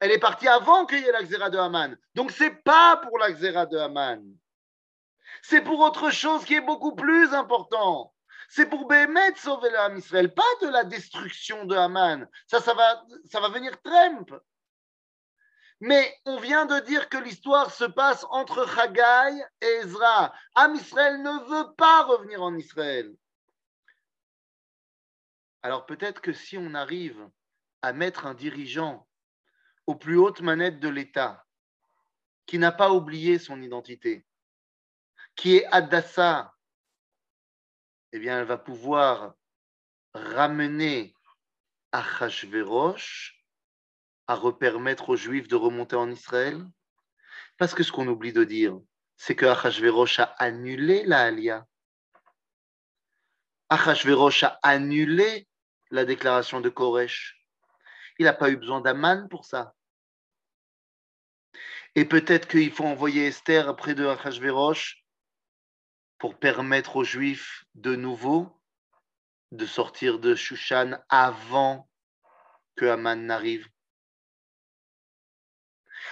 elle 0.00 0.10
est 0.10 0.18
partie 0.18 0.48
avant 0.48 0.86
qu'il 0.86 1.00
y 1.00 1.06
ait 1.06 1.12
la 1.12 1.50
de 1.50 1.58
Haman. 1.58 1.96
Donc, 2.14 2.32
ce 2.32 2.44
n'est 2.44 2.54
pas 2.54 2.96
pour 2.96 3.18
la 3.18 3.30
de 3.30 3.76
Haman. 3.76 4.24
C'est 5.42 5.60
pour 5.60 5.80
autre 5.80 6.10
chose 6.10 6.44
qui 6.44 6.54
est 6.54 6.60
beaucoup 6.60 6.94
plus 6.94 7.32
important. 7.34 8.12
C'est 8.52 8.66
pour 8.66 8.88
Bémet 8.88 9.36
sauver 9.36 9.70
l'âme 9.70 9.96
Israël, 9.96 10.34
pas 10.34 10.42
de 10.60 10.66
la 10.66 10.82
destruction 10.82 11.66
de 11.66 11.76
Haman. 11.76 12.28
Ça, 12.48 12.60
ça 12.60 12.74
va, 12.74 13.48
venir 13.48 13.80
Trump. 13.80 14.34
Mais 15.78 16.12
on 16.24 16.36
vient 16.40 16.66
de 16.66 16.80
dire 16.80 17.08
que 17.08 17.16
l'histoire 17.16 17.72
se 17.72 17.84
passe 17.84 18.26
entre 18.28 18.68
Haggai 18.76 19.40
et 19.60 19.66
Ezra. 19.84 20.34
Am 20.56 20.74
Israël 20.74 21.22
ne 21.22 21.48
veut 21.48 21.74
pas 21.76 22.02
revenir 22.02 22.42
en 22.42 22.56
Israël. 22.56 23.14
Alors 25.62 25.86
peut-être 25.86 26.20
que 26.20 26.32
si 26.32 26.58
on 26.58 26.74
arrive 26.74 27.30
à 27.82 27.92
mettre 27.92 28.26
un 28.26 28.34
dirigeant 28.34 29.06
aux 29.86 29.94
plus 29.94 30.18
hautes 30.18 30.40
manettes 30.40 30.80
de 30.80 30.88
l'État, 30.88 31.46
qui 32.46 32.58
n'a 32.58 32.72
pas 32.72 32.90
oublié 32.90 33.38
son 33.38 33.62
identité, 33.62 34.26
qui 35.36 35.58
est 35.58 35.66
Adassa, 35.66 36.52
eh 38.12 38.18
bien, 38.18 38.40
elle 38.40 38.46
va 38.46 38.58
pouvoir 38.58 39.34
ramener 40.14 41.14
Achashverosh 41.92 43.44
à 44.26 44.34
repermettre 44.34 45.10
aux 45.10 45.16
Juifs 45.16 45.48
de 45.48 45.56
remonter 45.56 45.96
en 45.96 46.10
Israël. 46.10 46.64
Parce 47.56 47.74
que 47.74 47.82
ce 47.82 47.92
qu'on 47.92 48.08
oublie 48.08 48.32
de 48.32 48.44
dire, 48.44 48.78
c'est 49.16 49.36
que 49.36 49.46
Achashverosh 49.46 50.20
a 50.20 50.34
annulé 50.38 51.04
la 51.04 51.22
Alia. 51.24 51.66
Achashverosh 53.68 54.44
a 54.44 54.58
annulé 54.62 55.46
la 55.90 56.04
déclaration 56.04 56.60
de 56.60 56.68
Koresh. 56.68 57.36
Il 58.18 58.24
n'a 58.24 58.32
pas 58.32 58.50
eu 58.50 58.56
besoin 58.56 58.80
d'Aman 58.80 59.28
pour 59.28 59.44
ça. 59.44 59.74
Et 61.94 62.04
peut-être 62.04 62.48
qu'il 62.48 62.72
faut 62.72 62.84
envoyer 62.84 63.26
Esther 63.26 63.68
après 63.68 63.94
de 63.94 64.06
Achashverosh 64.06 64.99
pour 66.20 66.38
permettre 66.38 66.96
aux 66.96 67.04
Juifs 67.04 67.64
de 67.74 67.96
nouveau 67.96 68.54
de 69.50 69.66
sortir 69.66 70.20
de 70.20 70.34
Shushan 70.34 70.92
avant 71.08 71.88
que 72.76 72.84
Aman 72.84 73.16
n'arrive. 73.16 73.66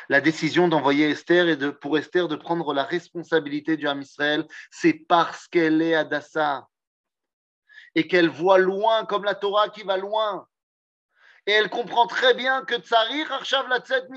La 0.08 0.20
décision 0.20 0.66
d'envoyer 0.66 1.10
Esther 1.10 1.48
et 1.48 1.56
de, 1.56 1.70
pour 1.70 1.98
Esther 1.98 2.26
de 2.26 2.36
prendre 2.36 2.72
la 2.72 2.84
responsabilité 2.84 3.76
du 3.76 3.86
Ham 3.86 4.00
Israël, 4.00 4.46
c'est 4.70 4.94
parce 4.94 5.46
qu'elle 5.46 5.82
est 5.82 5.94
Adassa 5.94 6.66
et 7.94 8.08
qu'elle 8.08 8.30
voit 8.30 8.58
loin 8.58 9.04
comme 9.04 9.24
la 9.24 9.34
Torah 9.34 9.68
qui 9.68 9.82
va 9.82 9.98
loin. 9.98 10.48
Et 11.46 11.52
elle 11.52 11.68
comprend 11.68 12.06
très 12.06 12.34
bien 12.34 12.64
que 12.64 12.76
Tsarir 12.76 13.30
Arshav 13.30 13.68
Latzet 13.68 14.08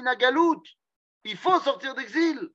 il 1.24 1.38
faut 1.38 1.60
sortir 1.60 1.94
d'exil. 1.96 2.50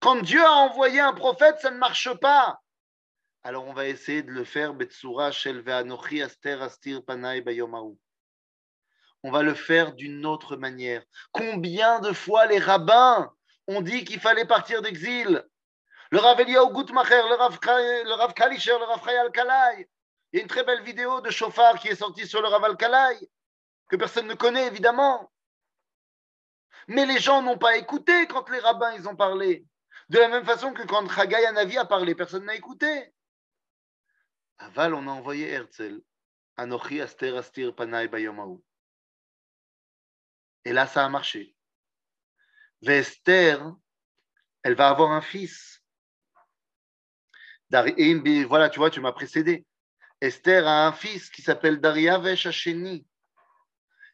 Quand 0.00 0.16
Dieu 0.22 0.44
a 0.44 0.52
envoyé 0.52 1.00
un 1.00 1.12
prophète, 1.12 1.58
ça 1.60 1.70
ne 1.70 1.78
marche 1.78 2.12
pas. 2.14 2.60
Alors 3.42 3.66
on 3.66 3.72
va 3.72 3.86
essayer 3.86 4.22
de 4.22 4.30
le 4.30 4.44
faire. 4.44 4.74
On 9.22 9.30
va 9.30 9.42
le 9.42 9.54
faire 9.54 9.94
d'une 9.94 10.26
autre 10.26 10.56
manière. 10.56 11.02
Combien 11.32 12.00
de 12.00 12.12
fois 12.12 12.46
les 12.46 12.58
rabbins 12.58 13.32
ont 13.68 13.80
dit 13.80 14.04
qu'il 14.04 14.20
fallait 14.20 14.44
partir 14.44 14.82
d'exil? 14.82 15.44
Le 16.10 16.18
Rav 16.18 16.40
Eliyahu 16.40 16.72
Gutmacher, 16.72 17.22
le 17.28 17.34
Rav, 17.34 17.58
le 17.64 18.14
Rav 18.14 18.34
Kalisher, 18.34 18.78
le 18.78 18.84
Rav 18.84 19.30
Kalai, 19.32 19.88
il 20.32 20.36
y 20.36 20.40
a 20.40 20.42
une 20.42 20.48
très 20.48 20.64
belle 20.64 20.82
vidéo 20.82 21.20
de 21.20 21.30
chauffard 21.30 21.78
qui 21.78 21.88
est 21.88 21.96
sortie 21.96 22.26
sur 22.26 22.42
le 22.42 22.48
Raval 22.48 22.76
Kalai, 22.76 23.18
que 23.88 23.96
personne 23.96 24.26
ne 24.26 24.34
connaît 24.34 24.66
évidemment. 24.66 25.32
Mais 26.88 27.06
les 27.06 27.18
gens 27.18 27.42
n'ont 27.42 27.58
pas 27.58 27.76
écouté 27.76 28.26
quand 28.26 28.48
les 28.50 28.58
rabbins 28.58 28.92
ils 28.92 29.08
ont 29.08 29.16
parlé. 29.16 29.64
De 30.08 30.18
la 30.18 30.28
même 30.28 30.44
façon 30.44 30.72
que 30.72 30.82
quand 30.84 31.08
Chagai 31.08 31.44
Anavi 31.46 31.76
a 31.78 31.84
parlé, 31.84 32.14
personne 32.14 32.44
n'a 32.44 32.54
écouté. 32.54 33.12
Aval, 34.58 34.94
on 34.94 35.08
a 35.08 35.10
envoyé 35.10 35.48
Herzl. 35.48 36.00
Anochi 36.56 37.00
Aster 37.00 37.36
Astir 37.36 37.74
Panay 37.74 38.08
Bayomahu. 38.08 38.62
Et 40.64 40.72
là, 40.72 40.86
ça 40.86 41.04
a 41.04 41.08
marché. 41.08 41.54
Vester, 42.82 43.58
elle 44.62 44.74
va 44.74 44.88
avoir 44.88 45.12
un 45.12 45.20
fils. 45.20 45.82
Voilà, 47.70 48.70
tu 48.70 48.78
vois, 48.78 48.90
tu 48.90 49.00
m'as 49.00 49.12
précédé. 49.12 49.66
Esther 50.20 50.66
a 50.66 50.86
un 50.86 50.92
fils 50.92 51.30
qui 51.30 51.42
s'appelle 51.42 51.80
Dariavesh 51.80 52.46
Hasheni. 52.46 53.06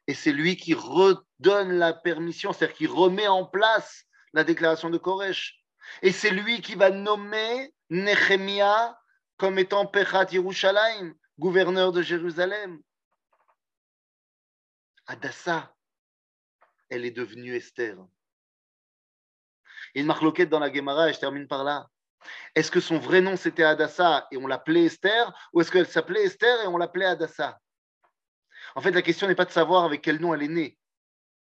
Et 0.09 0.15
c'est 0.15 0.33
lui 0.33 0.57
qui 0.57 0.75
redonne 0.75 1.75
la 1.75 1.93
permission, 1.93 2.53
c'est-à-dire 2.53 2.77
qui 2.77 2.87
remet 2.87 3.29
en 3.29 3.47
place 3.47 4.05
la 4.33 4.43
déclaration 4.43 4.91
de 4.91 4.99
Koresh. 4.99 5.62
Et 6.03 6.13
c'est 6.13 6.31
lui 6.31 6.61
qui 6.61 6.75
va 6.75 6.91
nommer 6.91 7.75
Nehemia 7.91 8.99
comme 9.37 9.59
étant 9.59 9.87
Pechat 9.87 10.27
Yerushalayim, 10.31 11.15
gouverneur 11.39 11.93
de 11.93 12.03
Jérusalem. 12.03 12.81
Adassa, 15.07 15.75
elle 16.89 17.05
est 17.05 17.11
devenue 17.11 17.57
Esther. 17.57 17.97
Il 19.95 19.99
y 19.99 19.99
a 19.99 20.01
une 20.03 20.07
marloquette 20.07 20.49
dans 20.49 20.61
la 20.61 20.73
Gemara, 20.73 21.11
et 21.11 21.13
je 21.13 21.19
termine 21.19 21.49
par 21.49 21.65
là. 21.65 21.89
Est-ce 22.55 22.71
que 22.71 22.81
son 22.81 22.99
vrai 22.99 23.21
nom 23.21 23.37
c'était 23.37 23.65
Adassa 23.65 24.29
et 24.31 24.37
on 24.37 24.47
l'appelait 24.47 24.85
Esther 24.85 25.33
ou 25.53 25.61
est-ce 25.61 25.73
qu'elle 25.73 25.89
s'appelait 25.89 26.25
Esther 26.25 26.63
et 26.63 26.67
on 26.67 26.77
l'appelait 26.77 27.07
Adassa 27.07 27.59
En 28.75 28.81
fait, 28.81 28.93
la 28.93 29.03
question 29.03 29.27
n'est 29.27 29.35
pas 29.35 29.45
de 29.45 29.51
savoir 29.51 29.85
avec 29.85 30.03
quel 30.03 30.21
nom 30.21 30.33
elle 30.35 30.43
est 30.43 30.49
née. 30.49 30.79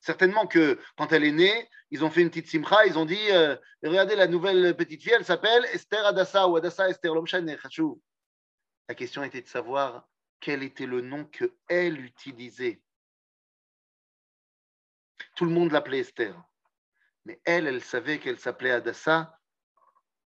Certainement 0.02 0.48
que 0.48 0.80
quand 0.96 1.12
elle 1.12 1.22
est 1.22 1.32
née, 1.32 1.70
ils 1.92 2.04
ont 2.04 2.10
fait 2.10 2.22
une 2.22 2.28
petite 2.28 2.48
simcha, 2.48 2.84
ils 2.86 2.98
ont 2.98 3.04
dit 3.04 3.30
euh, 3.30 3.56
Regardez 3.84 4.16
la 4.16 4.26
nouvelle 4.26 4.76
petite 4.76 5.00
fille, 5.00 5.12
elle 5.12 5.24
s'appelle 5.24 5.64
Esther 5.66 6.04
Adassa 6.04 6.48
ou 6.48 6.56
Adassa 6.56 6.90
Esther 6.90 7.14
La 8.88 8.94
question 8.96 9.22
était 9.22 9.42
de 9.42 9.46
savoir 9.46 10.08
quel 10.40 10.64
était 10.64 10.86
le 10.86 11.02
nom 11.02 11.24
qu'elle 11.24 12.04
utilisait. 12.04 12.82
Tout 15.36 15.44
le 15.44 15.52
monde 15.52 15.70
l'appelait 15.70 16.00
Esther. 16.00 16.34
Mais 17.24 17.40
elle, 17.44 17.68
elle 17.68 17.80
savait 17.80 18.18
qu'elle 18.18 18.40
s'appelait 18.40 18.72
Adassa 18.72 19.38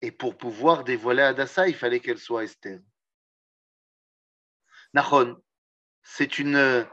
et 0.01 0.11
pour 0.11 0.38
pouvoir 0.38 0.86
dévoiler 0.86 1.23
Adassa, 1.23 1.67
il 1.67 1.76
fallait 1.76 1.99
qu'elle 1.99 2.17
soit 2.17 2.45
Esther. 2.45 2.80
Nahon, 4.93 5.36
c'est 6.01 6.39
une 6.39 6.88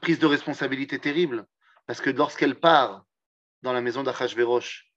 prise 0.00 0.18
de 0.18 0.26
responsabilité 0.26 0.98
terrible, 0.98 1.46
parce 1.88 2.02
que 2.02 2.10
lorsqu'elle 2.10 2.60
part 2.60 3.06
dans 3.62 3.72
la 3.72 3.80
maison 3.80 4.02
d'Achashverosh, 4.02 4.92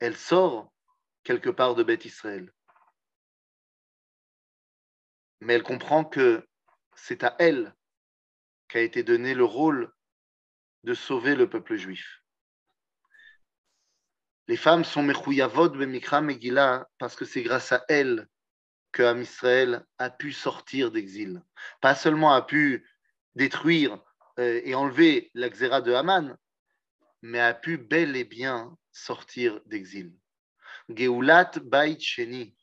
elle 0.00 0.16
sort 0.16 0.72
quelque 1.22 1.50
part 1.50 1.76
de 1.76 1.84
Beth 1.84 2.04
Israël. 2.04 2.52
Mais 5.40 5.54
elle 5.54 5.62
comprend 5.62 6.04
que 6.04 6.44
c'est 6.96 7.22
à 7.22 7.36
elle 7.38 7.76
qu'a 8.66 8.80
été 8.80 9.04
donné 9.04 9.34
le 9.34 9.44
rôle 9.44 9.92
de 10.82 10.94
sauver 10.94 11.36
le 11.36 11.48
peuple 11.48 11.76
juif. 11.76 12.24
Les 14.48 14.56
femmes 14.56 14.84
sont 14.84 15.04
Mechuyavot 15.04 15.68
Bemikra 15.68 16.22
Megillah 16.22 16.88
parce 16.98 17.14
que 17.14 17.24
c'est 17.24 17.42
grâce 17.42 17.70
à 17.70 17.84
elles 17.88 18.26
que 18.90 19.20
Israël 19.20 19.86
a 19.98 20.10
pu 20.10 20.32
sortir 20.32 20.90
d'exil. 20.90 21.40
Pas 21.80 21.94
seulement 21.94 22.34
a 22.34 22.42
pu 22.42 22.84
détruire 23.36 24.02
euh, 24.40 24.60
et 24.64 24.74
enlever 24.74 25.30
la 25.34 25.50
xéra 25.50 25.82
de 25.82 25.92
Haman, 25.92 26.36
mais 27.20 27.40
a 27.40 27.52
pu 27.52 27.76
bel 27.76 28.16
et 28.16 28.24
bien 28.24 28.76
sortir 28.90 29.60
d'exil. 29.66 30.16
Geulat 30.88 31.52
Bait 31.62 32.00
Sheni, 32.00 32.56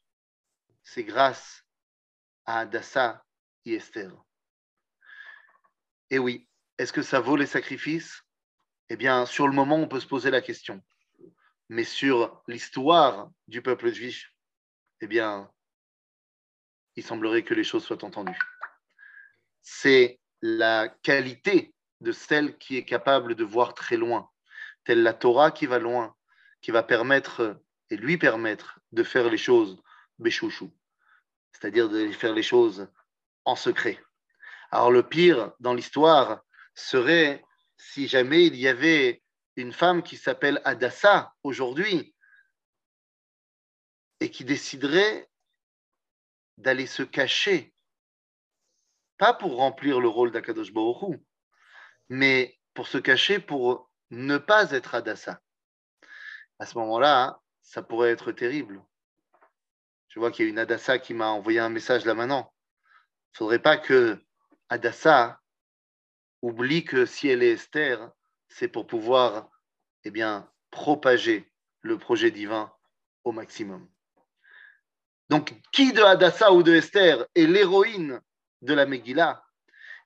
c'est 0.83 1.03
grâce 1.03 1.63
à 2.45 2.61
Adassa 2.61 3.23
et 3.65 3.75
Esther. 3.75 4.11
Et 6.09 6.17
oui, 6.17 6.47
est-ce 6.77 6.93
que 6.93 7.03
ça 7.03 7.19
vaut 7.19 7.35
les 7.35 7.45
sacrifices? 7.45 8.23
Eh 8.89 8.95
bien, 8.95 9.25
sur 9.25 9.47
le 9.47 9.53
moment, 9.53 9.75
on 9.75 9.87
peut 9.87 9.99
se 9.99 10.07
poser 10.07 10.31
la 10.31 10.41
question. 10.41 10.83
Mais 11.69 11.83
sur 11.83 12.41
l'histoire 12.47 13.29
du 13.47 13.61
peuple 13.61 13.91
juif, 13.91 14.33
eh 15.01 15.07
bien, 15.07 15.51
il 16.95 17.03
semblerait 17.03 17.43
que 17.43 17.53
les 17.53 17.63
choses 17.63 17.85
soient 17.85 18.03
entendues. 18.03 18.39
C'est 19.61 20.19
la 20.41 20.87
qualité 20.87 21.73
de 22.01 22.11
celle 22.11 22.57
qui 22.57 22.77
est 22.77 22.85
capable 22.85 23.35
de 23.35 23.43
voir 23.43 23.73
très 23.73 23.97
loin, 23.97 24.29
telle 24.83 25.03
la 25.03 25.13
Torah 25.13 25.51
qui 25.51 25.65
va 25.65 25.79
loin, 25.79 26.15
qui 26.61 26.71
va 26.71 26.83
permettre 26.83 27.59
et 27.89 27.97
lui 27.97 28.17
permettre 28.17 28.79
de 28.91 29.03
faire 29.03 29.29
les 29.29 29.37
choses 29.37 29.81
béchouchou, 30.19 30.71
c'est-à-dire 31.51 31.89
de 31.89 32.11
faire 32.11 32.33
les 32.33 32.43
choses 32.43 32.87
en 33.45 33.55
secret. 33.55 33.99
Alors 34.71 34.91
le 34.91 35.03
pire 35.03 35.53
dans 35.59 35.73
l'histoire 35.73 36.43
serait 36.75 37.43
si 37.77 38.07
jamais 38.07 38.45
il 38.45 38.55
y 38.55 38.67
avait 38.67 39.23
une 39.55 39.73
femme 39.73 40.03
qui 40.03 40.17
s'appelle 40.17 40.61
Adassa 40.65 41.33
aujourd'hui 41.43 42.13
et 44.19 44.29
qui 44.29 44.43
déciderait 44.43 45.29
d'aller 46.57 46.87
se 46.87 47.03
cacher, 47.03 47.73
pas 49.17 49.33
pour 49.33 49.55
remplir 49.55 49.99
le 49.99 50.07
rôle 50.07 50.31
d'Akadosh 50.31 50.73
Baruch 50.73 51.19
mais 52.09 52.57
pour 52.73 52.87
se 52.87 52.97
cacher 52.97 53.39
pour 53.39 53.89
ne 54.11 54.37
pas 54.37 54.71
être 54.71 54.95
Adassa. 54.95 55.41
À 56.59 56.65
ce 56.65 56.77
moment-là, 56.77 57.41
ça 57.61 57.81
pourrait 57.81 58.11
être 58.11 58.31
terrible. 58.31 58.81
Je 60.07 60.19
vois 60.19 60.31
qu'il 60.31 60.45
y 60.45 60.47
a 60.47 60.51
une 60.51 60.59
Adassa 60.59 60.99
qui 60.99 61.13
m'a 61.13 61.27
envoyé 61.27 61.59
un 61.59 61.69
message 61.69 62.05
là 62.05 62.13
maintenant. 62.13 62.53
Il 62.85 63.33
ne 63.33 63.37
faudrait 63.37 63.59
pas 63.59 63.77
que 63.77 64.23
Adassa 64.69 65.41
oublie 66.41 66.85
que 66.85 67.05
si 67.05 67.27
elle 67.27 67.43
est 67.43 67.51
Esther, 67.51 68.11
c'est 68.47 68.67
pour 68.67 68.87
pouvoir 68.87 69.49
eh 70.03 70.11
bien, 70.11 70.49
propager 70.71 71.51
le 71.81 71.97
projet 71.97 72.31
divin 72.31 72.71
au 73.23 73.31
maximum. 73.31 73.89
Donc, 75.29 75.53
qui 75.73 75.91
de 75.91 76.01
Hadassah 76.01 76.53
ou 76.53 76.63
de 76.63 76.73
Esther 76.73 77.25
est 77.35 77.45
l'héroïne 77.45 78.21
de 78.67 78.75
la 78.75 78.85
Megillah 78.85 79.43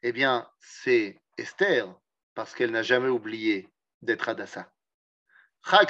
Eh 0.03 0.13
bien, 0.13 0.47
c'est 0.59 1.21
Esther, 1.37 1.93
parce 2.33 2.55
qu'elle 2.55 2.71
n'a 2.71 2.83
jamais 2.83 3.09
oublié 3.09 3.69
d'être 4.01 4.29
Hadassah. 4.29 4.71
Chag 5.69 5.89